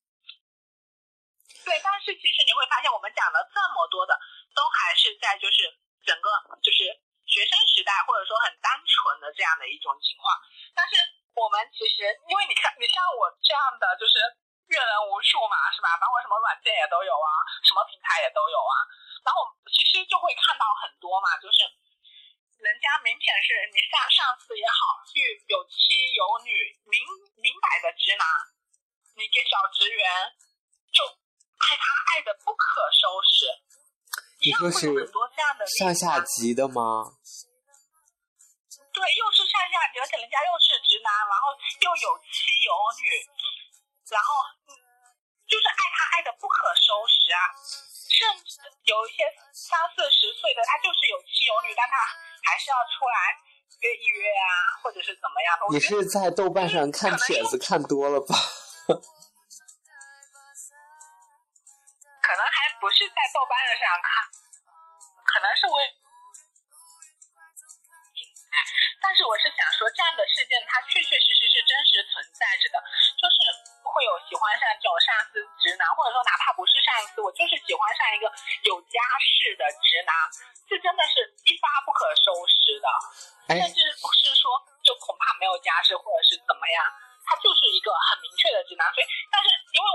[1.62, 4.18] 对，但是其实你会发现，我们讲了这么多的，
[4.58, 5.70] 都还是在就是
[6.02, 6.28] 整个
[6.62, 6.90] 就是
[7.30, 10.34] 学生时代，或者说很单纯的这样的一种情况。
[10.74, 10.98] 但是
[11.38, 14.18] 我们其实，因为你看，你像我这样的，就是
[14.74, 15.94] 阅人无数嘛，是吧？
[16.02, 17.30] 包括什么软件也都有啊，
[17.62, 18.74] 什么平台也都有啊。
[19.22, 21.62] 然后其实就会看到很多嘛，就是
[22.62, 25.18] 人家明显是你上上司也好，去
[25.50, 26.98] 有妻有女，明
[27.38, 28.26] 明摆的直男。
[29.14, 30.02] 你给小职员
[30.94, 33.46] 就爱他爱的不可收拾，
[34.40, 34.88] 你说是
[35.78, 37.20] 上下级的吗？
[38.94, 43.06] 对，又是上下级，而且人家又是直男，然后又有妻有女，
[44.10, 44.42] 然后
[45.46, 47.40] 就是爱他爱的不可收拾啊！
[48.12, 49.24] 甚至有一些
[49.56, 51.96] 三四十岁的，他就是有妻有女，但他
[52.44, 53.16] 还是要出来
[53.80, 55.72] 约一约啊，或者是怎么样的？
[55.72, 58.36] 你是在豆瓣上看帖子看多了吧？
[62.22, 64.28] 可能还不是在豆瓣上看，
[65.24, 65.80] 可能是我，
[69.02, 72.78] 但是我是想说，这样的事件它确确实实是真实存在着的，
[73.18, 73.38] 就是
[73.82, 78.30] 会有喜欢上这种上司直男，或者说哪怕不是上司，我就是喜欢上一个
[78.70, 80.12] 有家室的直男，
[80.70, 82.88] 这真的是一发不可收拾的，
[83.58, 84.54] 甚至不是说
[84.86, 86.80] 就恐怕没有家室或者是怎么样。
[87.22, 89.88] 他就是一个很明确的直男，所以，但是因为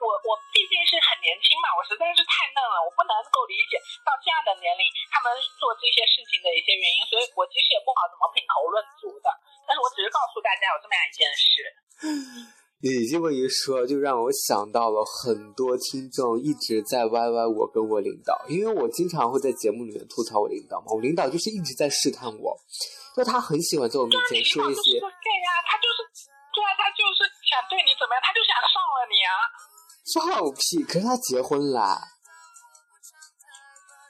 [0.00, 9.28] 我我毕竟是很年轻嘛，我实在是太嫩了，我不能够理解到这样的年龄他们做这些事情的一些原因，所以我其实也不好怎么品头论足的。
[9.64, 11.48] 但是我只是告诉大家有这么样一件事。
[12.84, 22.52] 你这么一说，就让我想到了很多听众一直在歪歪我跟我领导，因为我经常会在节目里面吐槽我领导嘛，我领导就是一直在试探我，
[23.16, 25.00] 就他很喜欢在我面前说一些。
[25.00, 26.04] 对呀，他就是。
[26.56, 29.44] 对啊，他就是想对你怎么样，他就想上了你啊！
[30.14, 30.84] 放屁！
[30.84, 31.98] 可是他结婚了。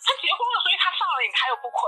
[0.06, 1.80] 他结婚了，所以他上了瘾，他又不亏。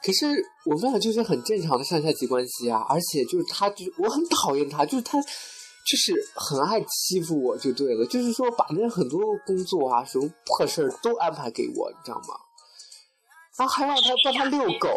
[0.00, 0.26] 可是
[0.64, 12.38] 我们俩就是很正常的上下级关系啊，而且就是他，就我很讨厌他，就是他，就是很爱欺负我，就对了，就是说把那很多工作啊，什么破事儿都安排给我，你知道吗？
[13.58, 14.88] 然后还让他帮他遛狗。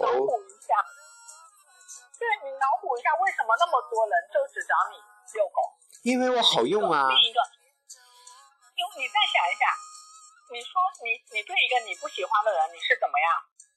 [2.21, 4.95] 对你脑补一下，为什么那么多人就只找你
[5.33, 5.65] 遛狗？
[6.03, 7.09] 因为我好用啊。
[7.09, 7.41] 另一个，
[8.97, 9.63] 你再想一下，
[10.51, 10.73] 你说
[11.05, 13.27] 你你对一个你不喜欢的人，你是怎么样？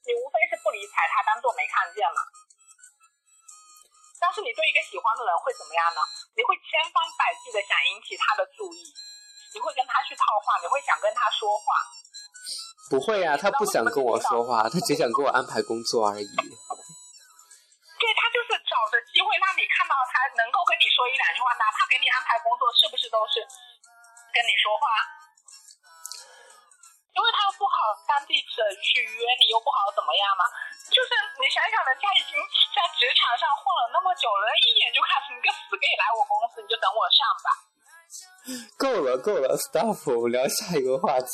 [0.05, 2.21] 你无非是不理睬他，当做没看见嘛。
[4.21, 6.01] 但是你对一个喜欢的人会怎么样呢？
[6.37, 8.81] 你会千方百计的想引起他的注意，
[9.53, 11.65] 你会跟他去套话，你会想跟他说话。
[12.93, 16.29] 不会呀，他不想跟我说话，他只想给我安排工作而已。
[18.01, 23.41] 对他就是找着机会让你看到他能够跟你说一两句话，哪怕给你安排工作，是不是都是
[24.35, 24.83] 跟你说话？
[27.15, 30.43] 因为他又不好当地的去约你，又不好怎么样嘛？
[30.91, 32.35] 就是你想想，人家已经
[32.75, 37.49] 在职场上混了那么久了，一眼就看出你个死 gay 来我公司，你就等我上吧。
[38.75, 41.31] 够了够了，stop，我们聊下一个话题，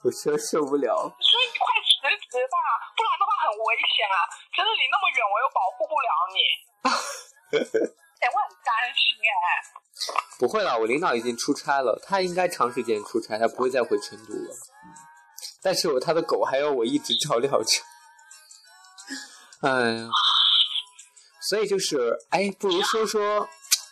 [0.00, 0.96] 我真受不了。
[1.20, 2.56] 所以你快辞职吧，
[2.96, 4.24] 不然的话很危险啊！
[4.56, 6.40] 真的，离那么远，我又保护不了你。
[8.20, 9.28] 哎，我很担心哎。
[10.38, 14.54] 不会啦，我领导已经出差了，他应该长时间出差，他不会再回成都了。
[14.84, 14.94] 嗯，
[15.62, 17.82] 但是他的狗还要我一直照料着。
[19.62, 20.08] 哎呀，
[21.48, 23.48] 所以就是，哎，不如说说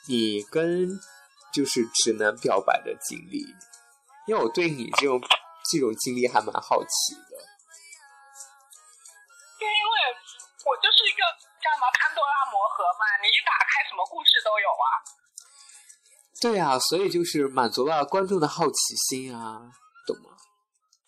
[0.06, 0.88] 你跟
[1.52, 3.44] 就是直男表白的经历，
[4.28, 5.20] 因为我对你这种
[5.70, 7.36] 这种经历还蛮好奇的。
[9.58, 9.96] 因为
[10.64, 11.22] 我就是一个
[11.66, 14.87] 叫什么潘多拉魔盒嘛，你一打开什么故事都有啊。
[16.38, 19.66] 对啊，所以就是满足了观众的好奇心啊，
[20.07, 20.31] 懂吗？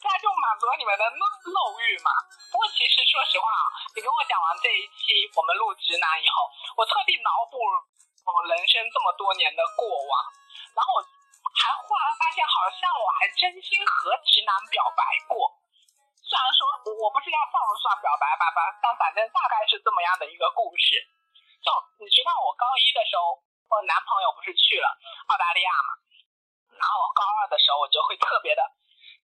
[0.03, 2.11] 它就满足了你们的漏漏欲嘛。
[2.51, 10.13] 不过其实说实话啊，你跟我讲完这一期我们录直男以后，我特地脑补我人生这么多年的过往，
[10.75, 10.99] 然后我
[11.55, 15.55] 还忽然发现，好像我还真心和直男表白过。
[16.29, 16.61] 虽然说
[17.01, 21.01] 我不知道算不算表白吧，吧，但反正大概是这么样的一个故事。
[21.65, 23.41] 就你知道，我高一的时候，
[23.73, 24.93] 我男朋友不是去了
[25.33, 25.91] 澳大利亚嘛，
[26.77, 28.61] 然后高二的时候我就会特别的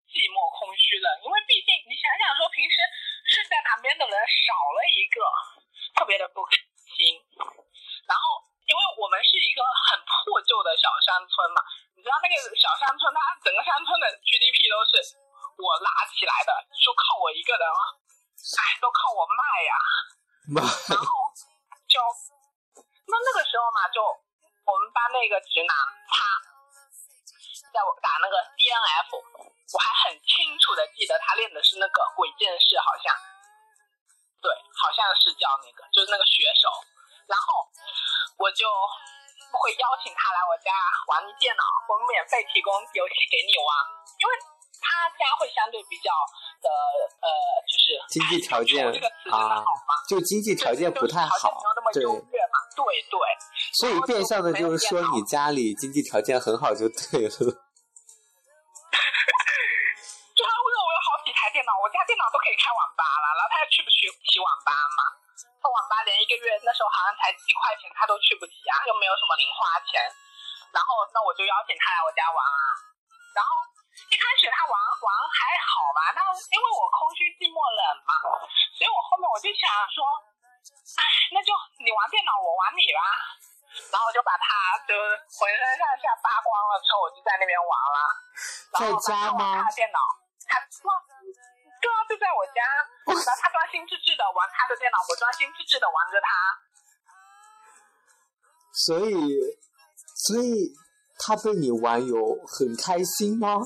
[0.06, 2.78] 寂寞、空虚冷，因为毕竟你想想说，平时
[3.26, 4.14] 睡在旁边的人
[4.46, 5.18] 少了一个，
[5.98, 6.54] 特别的不开
[6.94, 7.18] 心。
[8.06, 9.60] 然后，因为我们是一个
[9.90, 11.60] 很破旧的小山村嘛，
[11.98, 14.92] 你知道那个小山村，它整个山村的 GDP 都是
[15.58, 17.82] 我拉起来的，就靠我一个人啊，
[18.58, 19.72] 哎，都靠我卖呀。
[20.48, 21.06] 妈，然后
[21.86, 22.00] 就
[23.06, 25.72] 那那个时候嘛，就我们班那个直男，
[26.10, 26.24] 他
[27.72, 33.14] 在我打那个 DNF，我还很清楚的记得他练的是那个鬼剑士，好像，
[34.42, 34.50] 对，
[34.82, 36.68] 好像是叫那个，就是那个选手。
[37.30, 37.46] 然后
[38.36, 38.66] 我就
[39.54, 40.74] 会邀请他来我家
[41.06, 43.68] 玩电脑，我免费提供游戏给你玩，
[44.18, 44.32] 因为
[44.82, 46.10] 他家会相对比较
[46.60, 46.68] 的
[47.22, 47.30] 呃，
[47.70, 49.38] 就是经济条件哎这个词好
[49.86, 51.62] 吗？，就经济条件不太好，
[51.94, 52.10] 对，对，
[52.74, 53.14] 对对，
[53.78, 57.30] 所以变相的就是说你家里经济条件很好就对了。
[60.32, 65.04] 就他问我有好几台电脑，我家电脑都可以开网吧了，然后他又去不去起网吧嘛？
[65.62, 70.02] 他网吧连一个月那时候好像才几块钱，他都去不起啊，又没有什么零花钱。
[70.72, 72.64] 然后那我就邀请他来我家玩啊。
[73.36, 73.50] 然后
[74.10, 76.20] 一开始他玩玩还好吧，那
[76.52, 78.12] 因为我空虚寂寞冷嘛，
[78.76, 80.00] 所以我后面我就想说，
[80.96, 81.02] 哎，
[81.32, 83.00] 那就你玩电脑，我玩你吧。
[83.88, 84.92] 然后就把他就
[85.32, 88.04] 浑身上下扒光了之后，我就在那边玩了。
[88.68, 89.98] 然后在家吗他的电脑，
[90.44, 90.92] 他装，
[91.80, 92.60] 对啊，就在我家。
[93.08, 96.28] 然后他专心致志的玩他的电脑，我专心致志的玩着他。
[98.76, 99.40] 所以，
[100.20, 100.68] 所以
[101.22, 102.18] 他被你玩有
[102.50, 103.54] 很开心吗？
[103.54, 103.62] 没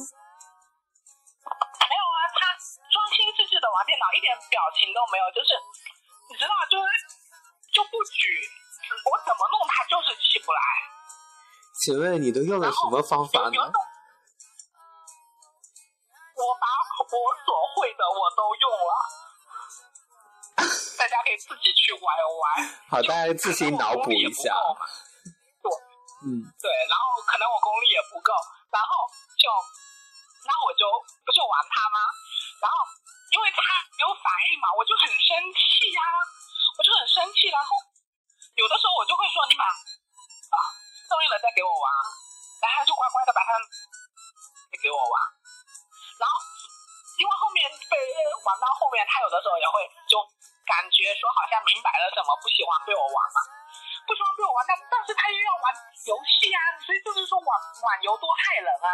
[1.96, 2.52] 有啊，他
[2.92, 5.56] 专心致志的玩电脑，一点表情都没有，就是
[6.28, 6.84] 你知道，就是
[7.72, 8.36] 就不举，
[9.08, 10.60] 我怎么弄他就是起不来。
[11.80, 13.72] 请问你都用了什么方法呢？
[16.36, 16.66] 我把
[17.00, 17.06] 我
[17.44, 18.92] 所会的我都用了，
[20.98, 22.68] 大家可以自己去玩玩。
[22.88, 24.54] 好，大家自行脑补一下。
[25.62, 25.70] 对
[26.24, 27.05] 嗯，对，然后
[28.76, 29.08] 然后
[29.40, 29.48] 就，
[30.44, 30.84] 那我就
[31.24, 31.98] 不就玩他吗？
[32.60, 32.76] 然后
[33.32, 36.00] 因为他没有反应嘛，我就很生气呀、
[36.76, 37.80] 我就很生气，然后
[38.60, 40.56] 有的时候我就会说你把啊
[41.08, 41.86] 动应了再给我玩，
[42.60, 43.56] 然后他就乖乖的把它
[44.76, 45.14] 给我玩，
[46.20, 46.34] 然后
[47.16, 47.96] 因为后面被
[48.44, 50.20] 玩到后面，他有的时候也会就
[50.68, 53.40] 感觉说好像明白了什么，不喜欢被我玩嘛。
[54.06, 55.74] 不喜欢被我玩，但但是他又要玩
[56.06, 58.90] 游戏啊，所以就是说网网游多害人啊。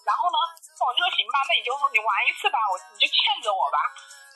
[0.00, 0.38] 然后呢，
[0.80, 3.78] 我就说行吧，那你就你玩一次吧，我你就欠着我吧。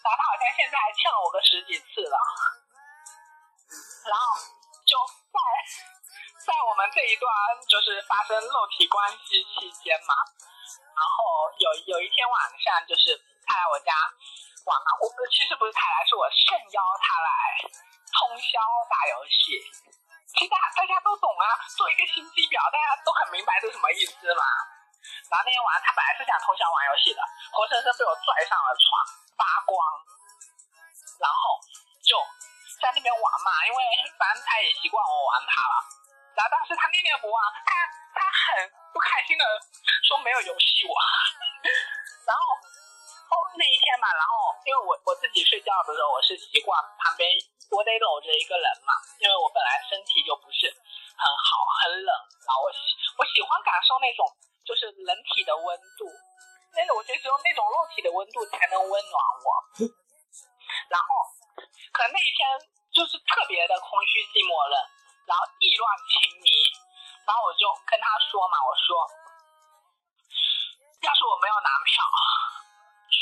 [0.05, 2.17] 然后他好像现在还欠了我个十几次了。
[4.05, 4.25] 然后
[4.85, 4.93] 就
[5.33, 5.39] 在
[6.45, 7.25] 在我们这一段
[7.65, 10.13] 就是发生肉体关系期间嘛，
[10.93, 13.17] 然后有有一天晚上就是
[13.49, 13.97] 他来我家
[14.69, 17.33] 玩嘛，我其实不是他来，是我盛邀他来
[18.15, 19.59] 通宵打游戏。
[20.35, 21.47] 其实大大家都懂啊，
[21.79, 24.43] 做一个心机婊，大家都很明白是什么意思嘛。
[25.31, 27.21] 然后那天晚上他本来是想通宵玩游戏的，
[27.55, 28.87] 活生生被我拽上了床，
[29.39, 29.75] 扒光，
[31.23, 31.61] 然后
[32.03, 32.19] 就
[32.83, 33.79] 在那边玩嘛，因为
[34.19, 35.75] 反正他也习惯我玩他了。
[36.35, 37.71] 然后但是他念念不忘，他
[38.11, 39.45] 他很不开心的
[40.03, 40.99] 说没有游戏玩。
[42.27, 42.43] 然后
[43.31, 47.31] 后那一天嘛，然后因为我我自己睡觉的时候，我是习惯旁边
[47.71, 52.11] 我得搂着一个人嘛，因为我本来身体就不是很好，很冷，
[52.47, 52.79] 然后我喜
[53.17, 54.27] 我喜欢感受那种
[54.65, 55.65] 就是人体的温
[55.99, 56.07] 度，
[56.77, 59.49] 那种我觉得只有那种肉体的温度才能温暖我。
[60.89, 61.07] 然后
[61.93, 62.43] 可能那一天
[62.95, 64.77] 就是特别的空虚寂寞冷，
[65.27, 66.51] 然后意乱情迷，
[67.27, 69.03] 然后我就跟他说嘛，我说，
[71.03, 72.05] 要是我没有男票，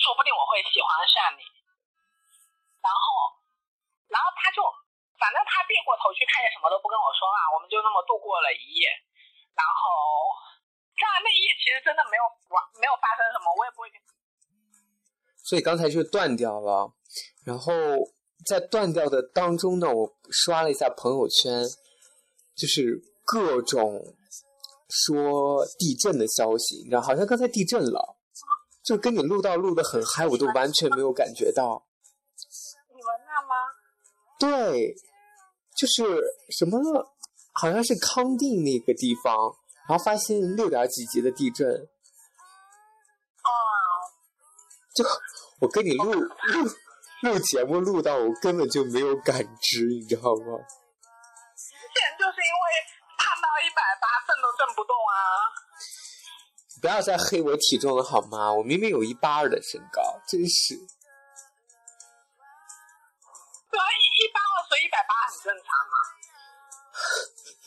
[0.04, 1.42] 说不定我会喜欢上你。
[2.82, 3.41] 然后，
[4.12, 4.60] 然后他就，
[5.16, 8.92] 反正他别过头去，他也什么都不跟我说啊，我们就那么度过了一夜。
[9.56, 9.80] 然后，
[10.92, 13.88] 这样那一夜其实真的没有完，没有发生什么，我也不会。
[15.44, 16.92] 所以刚才就断掉了，
[17.44, 17.72] 然后
[18.46, 21.64] 在断掉的当中呢，我刷了一下朋友圈，
[22.56, 24.00] 就是各种
[24.88, 28.16] 说地震的消息，你知道，好像刚才地震了，
[28.84, 31.84] 就跟你录到录的很嗨，我都完全没有感觉到。
[34.42, 34.94] 对，
[35.78, 36.02] 就是
[36.58, 36.76] 什么，
[37.52, 39.32] 好像是康定那个地方，
[39.88, 41.78] 然后发现六点几级的地震，哦，
[44.96, 45.04] 就
[45.62, 46.28] 我跟你录录
[47.22, 50.58] 录节目录到我根本就没有感知，你知道吗？
[51.54, 52.64] 之前就是因为
[53.18, 55.14] 胖到一百八，震都震不动啊。
[56.80, 58.52] 不要再黑我体重了好吗？
[58.52, 60.74] 我明明有一八二的身高，真是。
[64.72, 65.92] 所以一百八很正常嘛。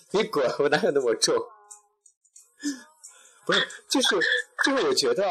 [0.10, 0.42] 你滚！
[0.58, 1.36] 我哪有那么重？
[3.46, 4.16] 不是，就是
[4.66, 5.24] 就是，我觉得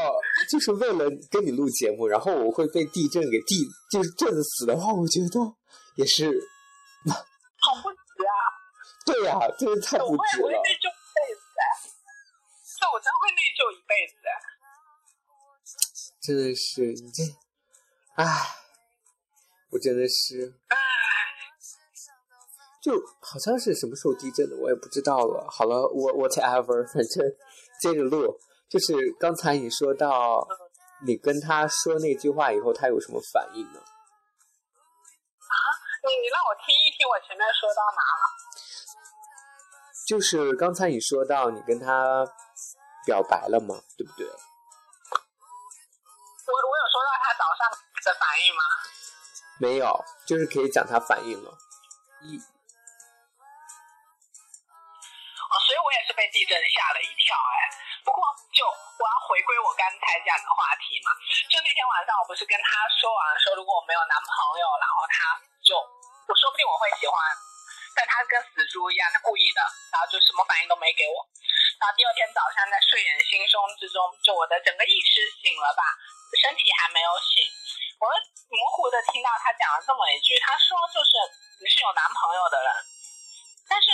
[0.48, 5.56] 就是为了跟你录节目，然后我会被地震给地就是震死的话，我觉得
[5.96, 6.30] 也是，
[7.10, 8.30] 好不值啊！
[9.04, 10.46] 对呀、真是太我不值了。
[10.46, 11.42] 会我会内疚一辈子
[12.94, 14.30] 我真会内疚一辈子哎。
[16.22, 17.24] 真的是你这，
[18.14, 18.22] 唉，
[19.70, 20.76] 我真的是，唉，
[22.84, 25.46] 就好像是什么时候地震的，我也不知道了。
[25.48, 27.24] 好了，我 whatever，反正
[27.80, 28.38] 接着录。
[28.68, 30.46] 就是刚才你说到，
[31.06, 33.80] 你跟他说那句话以后，他有什么反应呢？
[33.80, 35.56] 啊
[36.04, 38.28] 你你让我听一听我前面说到哪了？
[40.06, 42.26] 就是刚才你说到你跟他
[43.06, 44.26] 表白了嘛，对不对？
[44.26, 44.34] 我
[46.52, 47.64] 我有说到他早上
[48.04, 48.60] 的反应吗？
[49.58, 51.56] 没有，就是可以讲他反应了。
[52.20, 52.38] 一
[55.74, 57.58] 所以我也是被地震吓了一跳哎。
[58.06, 58.22] 不过
[58.54, 61.10] 就我要回归我刚才讲的话题嘛，
[61.50, 65.34] 就那天晚上我不是跟他说完说如果我没有男朋友，然后他
[65.66, 67.18] 就我说不定我会喜欢，
[67.90, 69.58] 但他跟死猪一样，他故意的，
[69.90, 71.26] 然后就什么反应都没给我。
[71.82, 75.82] 然后第二天早上在睡眼惺忪之中，就我的整个意识醒了吧，
[76.38, 77.42] 身体还没有醒，
[77.98, 78.06] 我
[78.54, 81.18] 模糊的听到他讲了这么一句，他说就是
[81.58, 82.68] 你是有男朋友的人，
[83.66, 83.90] 但是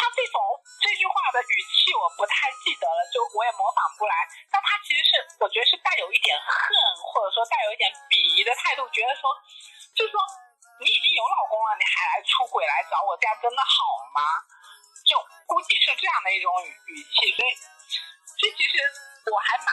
[0.00, 0.40] 他这种
[0.80, 4.16] 这句话的语气我不太记得了，就我也模仿不来。
[4.48, 6.72] 但他其实是我觉得是带有一点恨，
[7.04, 9.28] 或者说带有一点鄙夷的态度，觉得说
[9.92, 10.16] 就是说
[10.80, 13.76] 你已经有老公了，你还来出轨来找我，这样真的好
[14.16, 14.24] 吗？
[15.04, 17.50] 就估计是这样的一种语语气，所以
[18.40, 18.80] 所以其实
[19.28, 19.68] 我还蛮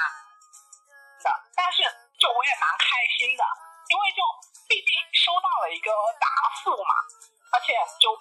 [1.23, 1.87] 的，但是
[2.19, 3.43] 就我也蛮开心的，
[3.87, 4.19] 因为就
[4.67, 6.27] 毕竟收到了一个答
[6.59, 6.93] 复嘛，
[7.53, 8.11] 而且就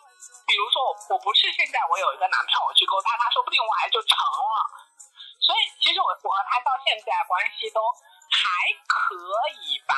[0.47, 4.57] 比如说我我不是现在我有一个男票我去勾搭他，说不定我还就成了。
[5.43, 7.79] 所以其实我我和他到现在关系都
[8.31, 8.41] 还
[8.87, 9.15] 可
[9.63, 9.95] 以吧，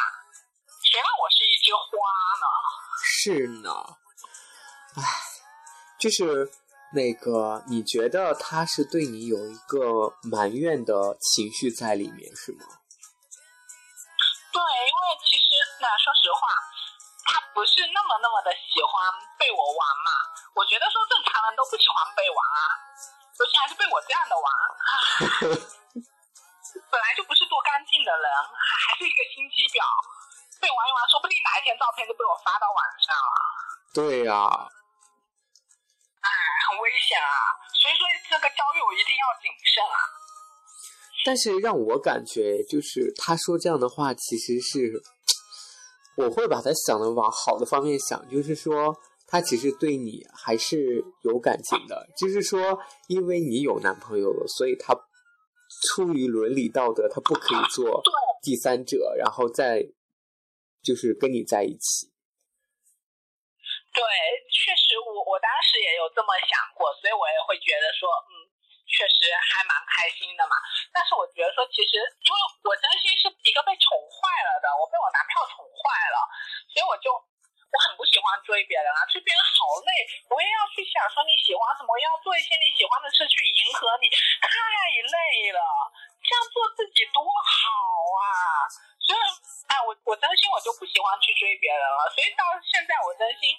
[0.85, 1.89] 谁让我是一枝花
[2.41, 2.47] 呢？
[3.01, 3.71] 是呢，
[4.97, 5.03] 唉，
[5.99, 6.51] 就是
[6.93, 12.65] 那个，你觉得他是对你有一个埋怨的情绪在里面，是吗？
[14.53, 15.45] 对，因为其实
[15.81, 16.49] 那说实话，
[17.29, 20.09] 他不是那么那么的喜欢被我玩嘛。
[20.57, 22.61] 我觉得说正常人都不喜欢被玩啊，
[23.37, 24.49] 尤其还是被我这样的玩。
[26.89, 29.85] 本来就不是多干净的人，还还是一个心机婊，
[30.57, 33.37] 被玩一玩，说不定哪一天照片就被我发到网上了。
[33.93, 34.33] 对呀、
[36.25, 36.29] 哎，
[36.69, 37.29] 很危险啊！
[37.77, 39.99] 所以说这个交友一定要谨慎啊。
[41.25, 45.03] 但是让我感觉，就是他说这样的话，其实是
[46.19, 48.93] 我会把他想的往好的方面想，就是说
[49.27, 54.93] 他其实对你还是有感情的，就是说因为你有男朋友了，所以他
[55.87, 58.03] 出于伦理道德，他不可以做，
[58.43, 59.87] 第三者，然后再
[60.83, 62.11] 就是跟你在一起。
[63.95, 64.03] 对，
[64.51, 68.38] 确实我我当时也有这么想过，所以我也会觉得说，嗯，
[68.89, 70.57] 确实还蛮开心的嘛。
[70.91, 74.19] 但是我觉得说，其实因为我真心是一个被宠坏
[74.49, 76.17] 了的，我被我男票宠坏了，
[76.73, 79.91] 所以我就我很不喜欢追别人啊，追别人好累，
[80.33, 84.09] 我也要去想说你喜欢什么，要做一些你喜欢的事去迎合你，
[84.41, 85.61] 太累了。
[86.19, 87.63] 这样做自己多好
[88.21, 88.69] 啊！
[89.01, 89.21] 所以，
[89.69, 92.05] 哎，我我真心我就不喜欢去追别人了。
[92.13, 93.57] 所以到现在，我真心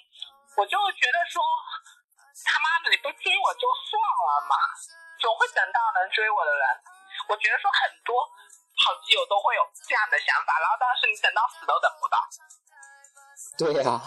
[0.54, 1.42] 我就觉得说，
[2.46, 4.54] 他妈的，你不追我就算了嘛，
[5.20, 6.64] 总会等到能追我的人。
[7.28, 8.16] 我觉得说很多
[8.80, 12.16] 好基友都会有这样的想法，然后但是你等到死都等不到。
[13.60, 14.00] 对呀、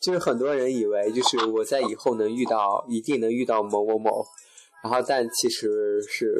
[0.00, 4.24] 就是很多人以为就是我在以后能遇到，一定能遇到某某某，
[4.82, 6.32] 然后但其实是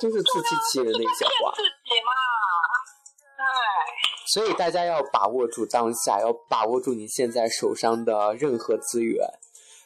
[0.00, 1.52] 就是自欺欺人的一些话。
[1.54, 2.10] 自己嘛，
[3.38, 3.44] 哎，
[4.34, 9.24] 所以大家要把握住当下，要把握住你现在手上的任何资源，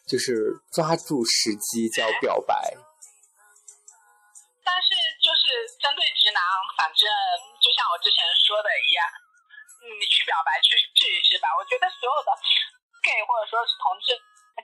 [0.07, 2.75] 就是抓住时机叫表白。
[5.85, 6.41] 针对直男，
[6.81, 7.05] 反正
[7.61, 9.05] 就像我之前说的一样，
[10.01, 11.53] 你去表白去试一试吧。
[11.61, 12.33] 我觉得所有的
[13.05, 14.17] gay 或者说是同志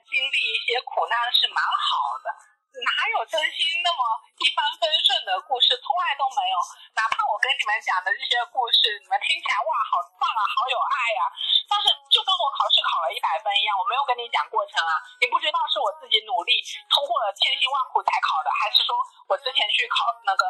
[0.09, 2.27] 经历一些苦难是蛮好的，
[2.71, 3.99] 哪有真心那么
[4.39, 6.55] 一帆风顺的故事，从来都没有。
[6.95, 11.21] 哪怕我跟你们讲的这些故事，你们听起来哇好棒啊，好有爱呀、
[11.67, 18.95] 但是就跟我考试考了一百分一样，我没有跟你讲过程啊，你不知道是我自己努力通过了千辛万苦才考的，还是说
[19.27, 20.43] 我之前去考那个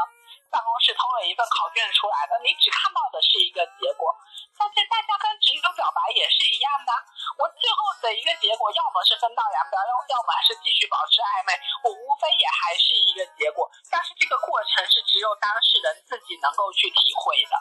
[0.53, 2.37] 办公室偷了一份考卷出来的？
[2.45, 4.13] 你只看到的是一个结果。
[4.61, 6.93] 但是大家跟直男表白也是一样的，
[7.41, 13.69] 我最后的一个结果，要么是分道扬镳，要要么是继续保持暧昧，我无非也还是一个结果。
[13.91, 17.53] 但是这个过程是只有当事人自己能够去体会的。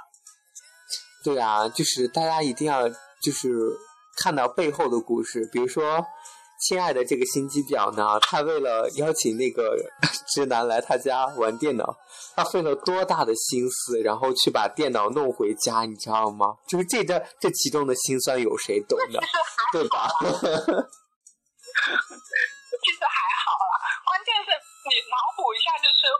[1.22, 2.88] 对啊，就是大家一定要
[3.22, 3.48] 就是
[4.22, 6.04] 看到背后的故事，比如说。
[6.68, 9.74] 亲爱的，这个心机婊呢，她为了邀请那个
[10.28, 11.96] 直男来他家玩电脑，
[12.36, 16.58] 她费了多大的心思，然后去把电脑弄回家，你知道吗？
[16.68, 19.18] 就是这这这其中的辛酸，有谁懂呢？
[19.72, 20.06] 对吧？
[20.20, 20.28] 其
[22.92, 23.79] 实还好 啦，
[24.10, 24.50] 关键是
[24.90, 26.10] 你脑补一下，就是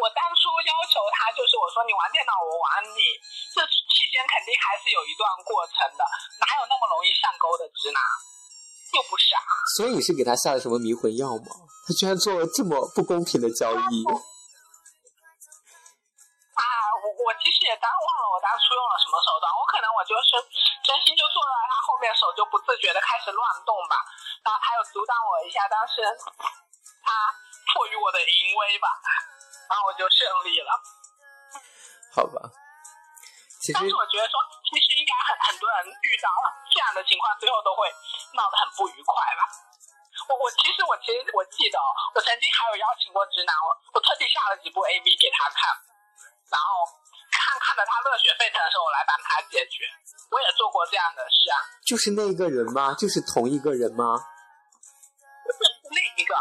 [0.00, 3.12] 我当初要求他，就是我说你玩电脑，我玩你，
[3.52, 3.60] 这
[3.92, 6.02] 期间肯定还是有一段过程的，
[6.40, 8.00] 哪有那么容易上钩的直男？
[8.96, 9.36] 又不傻，
[9.76, 11.68] 所以你是给他下了什么迷魂药吗？
[11.84, 13.94] 他居然做了这么不公平的交易。
[16.56, 16.64] 啊，
[17.04, 20.40] 我我其实也当忘了我当初用了什么手段，我可能我就是
[20.80, 24.00] 真心就坐在他后面，手就不自觉的开始乱动吧，
[24.40, 26.00] 然后他又阻挡我一下，但是
[27.06, 27.14] 他
[27.70, 28.90] 迫于我的淫威吧，
[29.70, 30.70] 然后我就胜利了。
[32.10, 32.50] 好吧，
[33.62, 34.34] 其实但是我觉得说，
[34.66, 36.26] 其实应该很很多人遇到
[36.72, 37.86] 这样的情况，最后都会
[38.34, 39.46] 闹得很不愉快吧。
[40.26, 41.86] 我我其实我其实我记得哦，
[42.16, 45.70] 我曾经还有邀请过直男，我我特地下了几部 A V 给他看，
[46.50, 46.82] 然后
[47.30, 49.86] 看看得他热血沸腾的时候，我来帮他解决。
[50.32, 52.96] 我也做过这样的事啊，就是那个人吗？
[52.98, 54.18] 就是同一个人吗？
[55.94, 56.34] 另一个。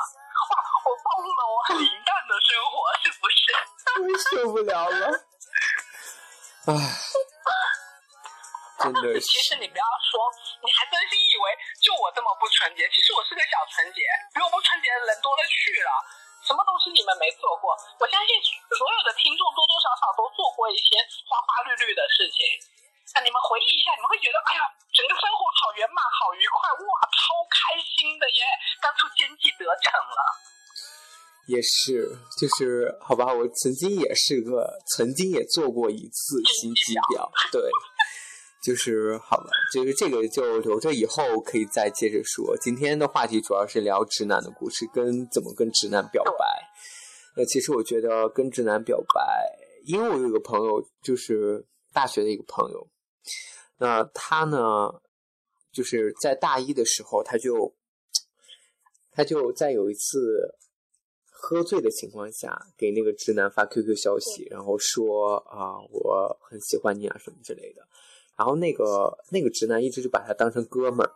[0.86, 3.42] 哇，我暴露了我很平淡的生活，是不是？
[4.06, 5.10] 我受不了了。
[6.70, 6.74] 唉，
[8.86, 9.58] 真的 其实。
[9.58, 10.22] 你不要说，
[10.62, 11.46] 你还真心以为
[11.82, 15.90] 就我这么不纯洁，其实我是个小纯洁，比我不纯洁的人多了去了。
[16.46, 17.74] 什么东西你们没做过？
[17.98, 18.30] 我相信
[18.78, 22.46] 所有的听众多多少少都做过一些花花绿绿的事情。
[23.18, 24.62] 那你们回忆一下，你们会觉得，哎呀，
[24.94, 28.42] 整个生活好圆满，好愉快，哇，超开心的耶！
[28.82, 30.22] 当初奸计得逞了。
[31.48, 37.62] 也是，就是好吧，我曾经也是个，曾经也做过一次心机婊，对，
[38.64, 42.58] 就是好吧，就是这个就留着以后可以再接着说。
[42.60, 46.46] 今天的话题主要是聊直男的故事，跟怎么跟直男表白。
[47.38, 49.22] 那其实我觉得跟直男表白，
[49.86, 52.88] 因为我有个朋友，就是大学的一个朋友，
[53.78, 54.90] 那他呢，
[55.72, 57.76] 就是在大一的时候，他就
[59.12, 60.56] 他就在有一次
[61.48, 67.84] 喝醉的情况下，给那个直男发 QQ 消息，然后说啊，我很喜欢你啊什么之类的。
[68.36, 71.12] 然后那个那个直男一直就把他当成哥们儿。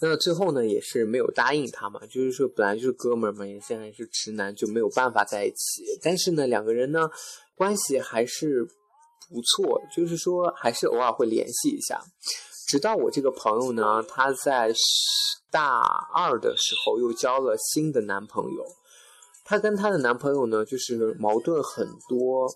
[0.00, 5.82] 那最后呢，也是没有答应他嘛，就是说本来就是哥们儿嘛，也现在是直男，就没有办法在一起。
[6.00, 7.10] 但是呢，两个人呢
[7.56, 8.64] 关系还是
[9.28, 12.00] 不错，就是说还是偶尔会联系一下。
[12.66, 14.72] 直到我这个朋友呢，她在
[15.50, 15.80] 大
[16.12, 18.64] 二的时候又交了新的男朋友，
[19.44, 22.48] 她跟她的男朋友呢就是矛盾很多。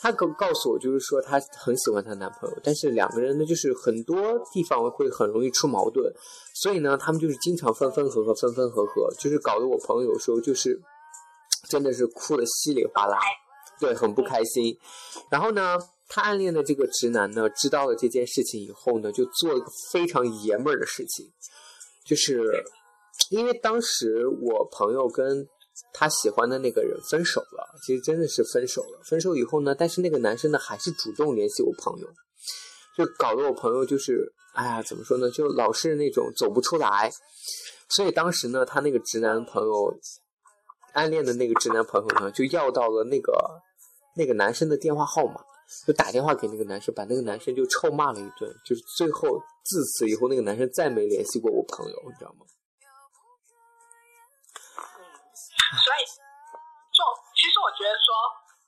[0.00, 6.12] 她告告诉我，就是说她很喜欢她男朋友，但是两个人呢，就是很多地方会很容易出矛盾，
[6.54, 10.82] 所以呢，他们就是经常分分合合，分分合合，就是搞得我朋友有时候就是
[11.68, 13.16] 真的是哭得稀里哗啦，
[13.78, 14.76] 对，很不开心。
[15.30, 15.78] 然后呢，
[16.14, 21.26] 他暗恋的这个直男呢，知道了这件事情以后呢，就做了个非常爷们儿的事情，
[22.04, 22.62] 就是
[23.30, 25.48] 因为当时我朋友跟
[25.94, 29.00] 他喜欢的那个人分手了，其实真的是分手了。
[29.02, 32.06] 分手以后呢，但是那个男生呢，还是主动联系我朋友，
[32.94, 37.10] 就搞得我朋友就是，哎呀，怎么说呢，就老是那种走不出来。
[37.88, 39.98] 所以当时呢，他那个直男朋友
[40.92, 43.32] 暗恋的那个直男朋友呢，就要到了那个
[44.14, 45.42] 那个男生的电话号码，
[45.86, 52.46] 就打电话给那个男生，把那个男生就臭骂了一顿，就是最后自此以后，那个男生再没联系过我朋友，你知道吗？
[54.78, 55.00] 嗯
[55.72, 56.04] 所以，
[56.92, 57.00] 就
[57.32, 58.12] 其实我觉得说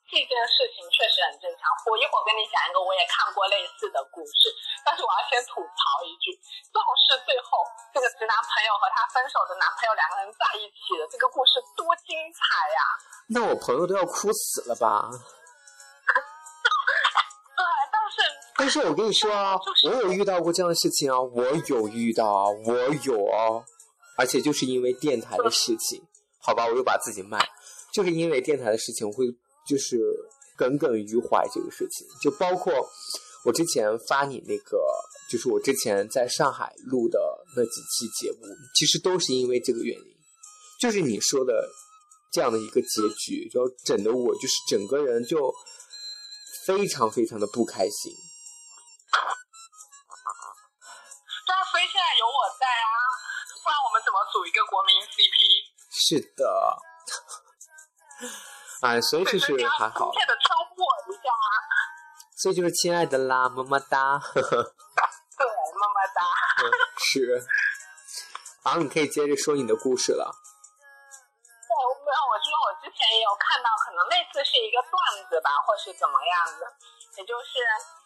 [0.08, 1.68] 这件事情确实很正常。
[1.84, 4.48] 我一会儿跟你讲一个我也看过类似的故事，
[4.80, 6.32] 但是我要先吐槽一句：
[6.72, 7.60] 要是最后
[7.92, 12.40] 这个直男朋友和他分手的男朋友两个人在一起了，这个故事多精彩
[12.72, 12.80] 呀！
[13.28, 15.12] 那我朋友都要哭死了吧？
[18.56, 19.56] 但是我跟你说啊，
[19.88, 22.74] 我有遇到过这样的事情啊，我有遇到啊，我
[23.04, 23.64] 有哦，
[24.16, 26.00] 而且就是因为电台的事情，
[26.40, 27.38] 好吧，我又把自己卖，
[27.92, 29.26] 就是因为电台的事情，我会
[29.66, 29.98] 就是
[30.56, 32.72] 耿耿于怀这个事情，就包括
[33.44, 34.80] 我之前发你那个，
[35.28, 37.18] 就是我之前在上海录的
[37.56, 38.46] 那几期节目，
[38.76, 40.16] 其实都是因为这个原因，
[40.80, 41.68] 就是你说的
[42.32, 45.52] 这样的一个结局，就整的我就是整个人就
[46.66, 48.12] 非常非常的不开心。
[51.86, 52.88] 现在有我在啊，
[53.62, 55.36] 不然我们怎么组一个国民 CP？
[55.90, 56.42] 是的，
[58.82, 61.46] 哎，所以就是还好亲，切的称呼我一下啊。
[62.36, 66.20] 所以就是亲爱的啦，么么哒，呵呵，对，么么哒。
[66.60, 67.46] 嗯是。
[68.64, 70.24] 好，你可以接着说你的故事了。
[70.28, 74.94] 对，我没有，我之前也有看到，可能类似是一个段
[75.28, 76.66] 子吧，或是怎么样的，
[77.16, 78.03] 也就是，呃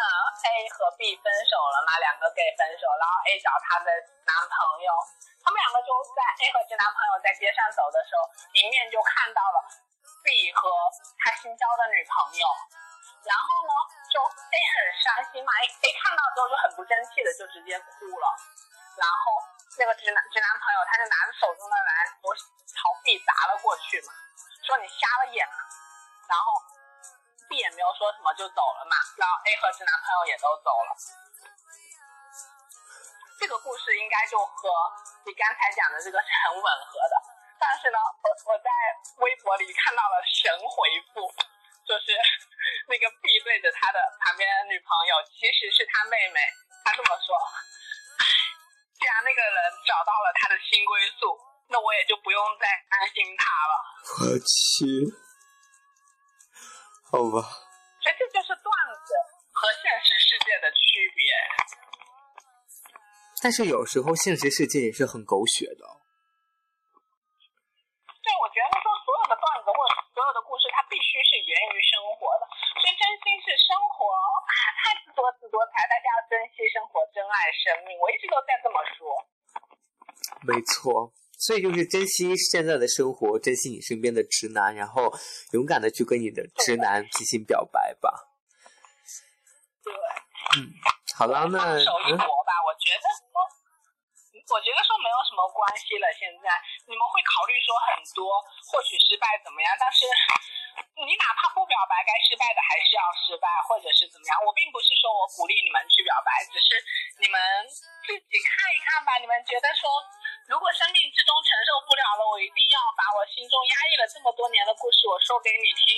[0.00, 3.88] ，A 和 B 分手了嘛，两个 gay 分手，然后 A 找她的
[4.24, 4.90] 男朋友，
[5.44, 8.24] 他们两个就在 A 和直男朋友在街上走的时候，
[8.60, 9.56] 迎面就看到了
[10.22, 10.68] B 和
[11.20, 12.46] 他新交的女朋友。
[13.20, 13.72] 然后呢，
[14.08, 18.26] 就 A 很伤心嘛，A A 看到之后就很不争气的就直接哭了，
[18.96, 19.44] 然后
[19.76, 24.12] 那个直男直男朋友他就拿着手中的篮球朝 B 砸了过去嘛，
[24.64, 25.60] 说你瞎了眼啊，
[26.32, 26.44] 然后
[27.50, 30.94] B 也没有说什么就走了嘛，然后 A 和直男朋友也都走了。
[33.42, 34.70] 这个故事应该就和
[35.26, 37.14] 你刚才讲的这个是很吻合的，
[37.58, 38.70] 但是呢，我我在
[39.18, 40.76] 微博里看到了神回
[41.10, 41.26] 复，
[41.82, 42.14] 就是
[42.86, 46.38] 那个 B 对着他的旁边的女朋友，其实是他妹妹，
[46.84, 47.34] 他这么说：“，
[48.94, 51.34] 既然那个人找到了他的新归宿，
[51.72, 53.74] 那我也就不用再担心他了。
[54.20, 54.84] 我去，
[57.10, 57.42] 好吧，”
[58.00, 58.70] 所以这就是段
[59.02, 59.10] 子
[59.52, 61.26] 和现实世界的区别。
[63.42, 65.82] 但是有时候现实世界也是很狗血的。
[68.20, 72.46] 对，我觉得说所有的段子或者所有的故事，它必须是源于生活的。
[72.78, 77.98] 所以真心是生活，啊，太多姿多彩，大家要珍惜生活，珍爱生命。
[77.98, 79.18] 我一直都在这么说。
[80.44, 81.10] 没错，
[81.40, 85.08] 所以就是珍惜现在的生活，珍惜你身边的直男，然后
[85.56, 88.28] 勇敢的去跟你的直男进行表白吧。
[89.82, 89.88] 对，
[90.60, 90.68] 嗯
[91.16, 92.52] 好了，那放手一嗯，搏吧。
[92.68, 93.32] 我觉得说，
[94.52, 96.04] 我觉得说没有什么关系了。
[96.12, 96.52] 现在
[96.84, 98.36] 你们会考虑说很多，
[98.68, 100.04] 或许失败怎么样，但是
[101.00, 104.36] 你哪怕不表白，该失败的还是要失败，或者是怎么样。
[104.44, 106.68] 我并不是说我鼓励你们去表白，只是
[107.20, 107.36] 你们
[108.04, 109.16] 自己看一看吧。
[109.20, 109.88] 你们觉得说，
[110.50, 115.94] 如果生命之中承受不了了，我一定要把我心中压抑了这么多年的故事我说给你听，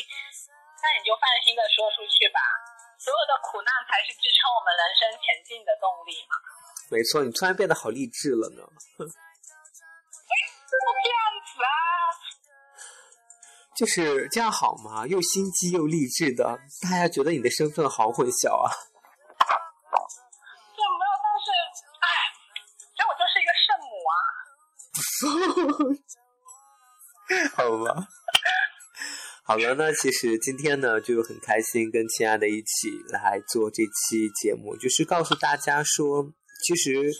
[0.84, 2.36] 那你就放心的说出去吧。
[3.00, 6.36] 所有的苦难才是支撑我们人生前进的动力嘛。
[6.92, 8.60] 没错，你突然变得好励志了呢。
[10.68, 10.76] 这
[11.08, 11.16] 样
[11.48, 11.72] 子啊，
[13.72, 15.08] 就是这样好吗？
[15.08, 18.68] 又心机又励志的，大家觉得你的身份好混淆啊。
[18.68, 21.48] 这没有，但是，
[22.04, 22.36] 哎，
[22.92, 24.44] 所以我就是一个圣母啊。
[27.54, 28.06] 好吧。
[29.44, 36.32] 好了，那其实今天呢，就很开心跟亲爱的一起来做这期节目，就是告诉大家说，
[36.64, 37.10] 其实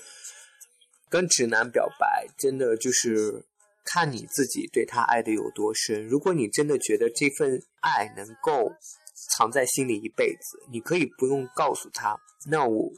[1.11, 3.45] 跟直男表白，真的就是
[3.85, 6.07] 看你自己对他爱的有多深。
[6.07, 8.71] 如果你真的觉得这份爱能够
[9.37, 12.17] 藏在心里一辈子，你可以不用告诉他，
[12.49, 12.93] 那我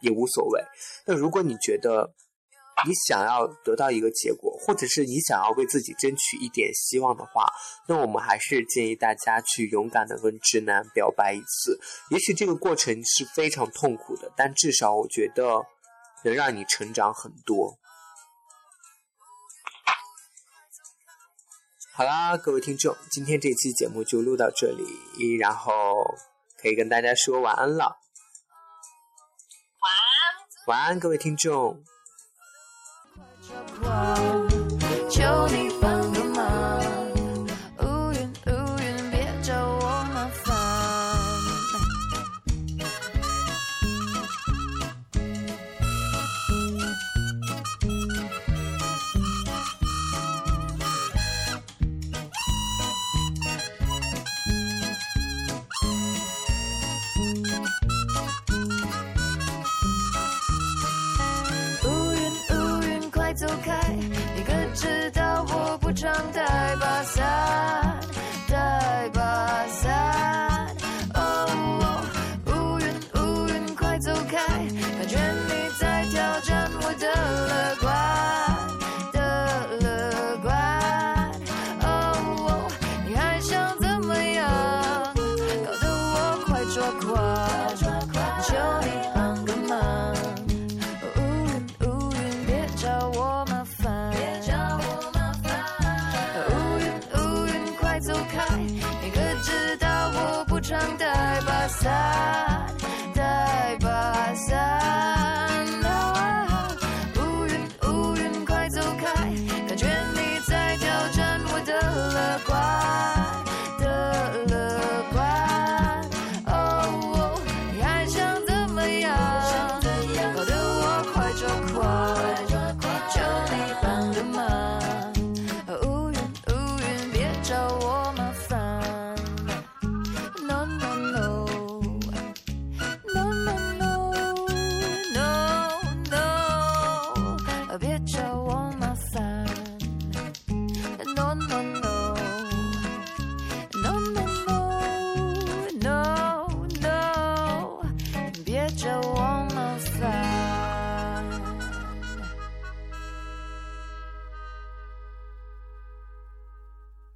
[0.00, 0.64] 也无所谓。
[1.06, 2.14] 那如果你觉得
[2.86, 7.46] 你想要得到一个结果，或者是你想要为自己争取一点希望的话，
[7.86, 11.78] 那我们还是建议大家去勇敢的跟直男表白一次。
[12.10, 15.64] 也许这个过程是非常痛苦的，但至少我觉得
[16.24, 17.78] 能让你成长很多。
[21.92, 25.72] 好啦，各位听众，今天这期节目就录到这里，然后
[26.56, 27.98] 可以跟大家说晚安了。
[29.82, 30.00] 晚安。
[30.66, 31.84] 晚安，各位听众。
[35.10, 35.99] 求你放